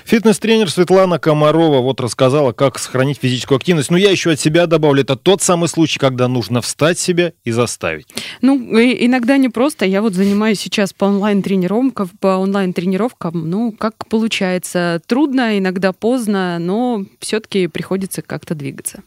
Фитнес-тренер 0.05 0.71
Светлана 0.71 1.19
Комарова 1.19 1.81
вот 1.81 2.01
рассказала, 2.01 2.53
как 2.53 2.79
сохранить 2.79 3.19
физическую 3.21 3.57
активность. 3.57 3.91
Ну, 3.91 3.97
я 3.97 4.11
еще 4.11 4.33
от 4.33 4.41
себя 4.41 4.67
добавлю, 4.67 5.03
это 5.03 5.17
тот 5.17 5.43
самый 5.43 5.69
случай, 5.69 5.99
когда 5.99 6.29
нужно 6.29 6.61
встать 6.61 6.99
себя 6.99 7.33
и 7.45 7.51
заставить. 7.51 8.07
Ну, 8.41 8.57
иногда 8.57 9.37
не 9.37 9.49
просто. 9.49 9.85
Я 9.85 10.03
вот 10.03 10.15
занимаюсь 10.15 10.61
сейчас 10.61 10.93
по 10.93 11.07
онлайн-тренировкам, 11.07 12.11
по 12.21 12.39
онлайн-тренировкам. 12.39 13.49
Ну, 13.49 13.73
как 13.73 14.07
получается. 14.09 15.01
Трудно, 15.07 15.59
иногда 15.59 15.93
поздно, 15.93 16.59
но 16.59 17.05
все-таки 17.21 17.67
приходится 17.67 18.23
как-то 18.23 18.55
двигаться. 18.55 19.03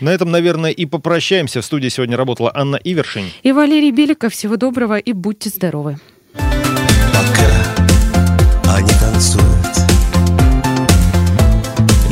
На 0.00 0.10
этом, 0.10 0.30
наверное, 0.30 0.70
и 0.70 0.86
попрощаемся. 0.86 1.60
В 1.60 1.64
студии 1.64 1.88
сегодня 1.88 2.16
работала 2.16 2.50
Анна 2.54 2.76
Ивершин. 2.76 3.26
И 3.42 3.52
Валерий 3.52 3.90
Беликов. 3.90 4.32
Всего 4.32 4.56
доброго 4.56 4.98
и 4.98 5.12
будьте 5.12 5.50
здоровы. 5.50 5.98
Пока 6.32 7.50
они 8.76 8.90
танцуют 9.00 9.84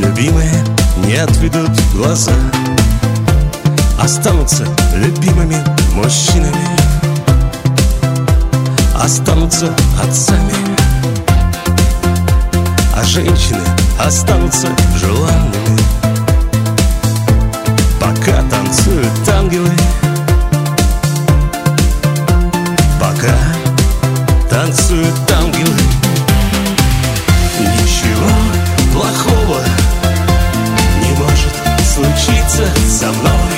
Любимые 0.03 0.51
не 1.05 1.15
отведут 1.15 1.71
глаза. 1.93 2.33
Останутся 3.97 4.65
любимыми 4.95 5.63
мужчинами. 5.93 6.67
Останутся 9.01 9.73
отцами. 10.03 10.53
А 12.95 13.03
женщины 13.05 13.63
останутся 13.97 14.67
желанными. 14.97 15.79
Пока 17.99 18.43
танцуют 18.49 19.29
ангелы. 19.29 19.71
Пока 22.99 23.35
танцуют 24.49 25.32
nonsense. 32.59 33.03
I'm. 33.03 33.52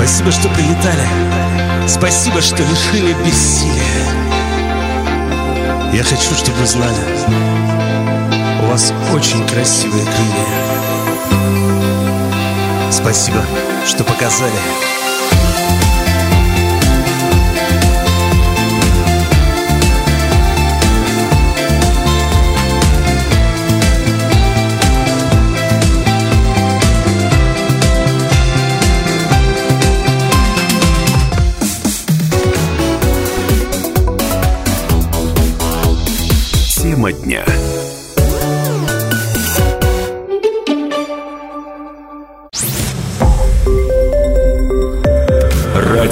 Спасибо, 0.00 0.32
что 0.32 0.48
прилетали 0.48 1.06
Спасибо, 1.86 2.40
что 2.40 2.62
лишили 2.62 3.12
бессилия 3.22 4.06
Я 5.92 6.02
хочу, 6.02 6.34
чтобы 6.34 6.56
вы 6.56 6.66
знали 6.66 7.60
у 8.62 8.66
вас 8.66 8.92
очень 9.12 9.46
красивые 9.48 10.04
крылья. 10.04 10.46
Спасибо, 12.90 13.42
что 13.86 14.04
показали. 14.04 14.99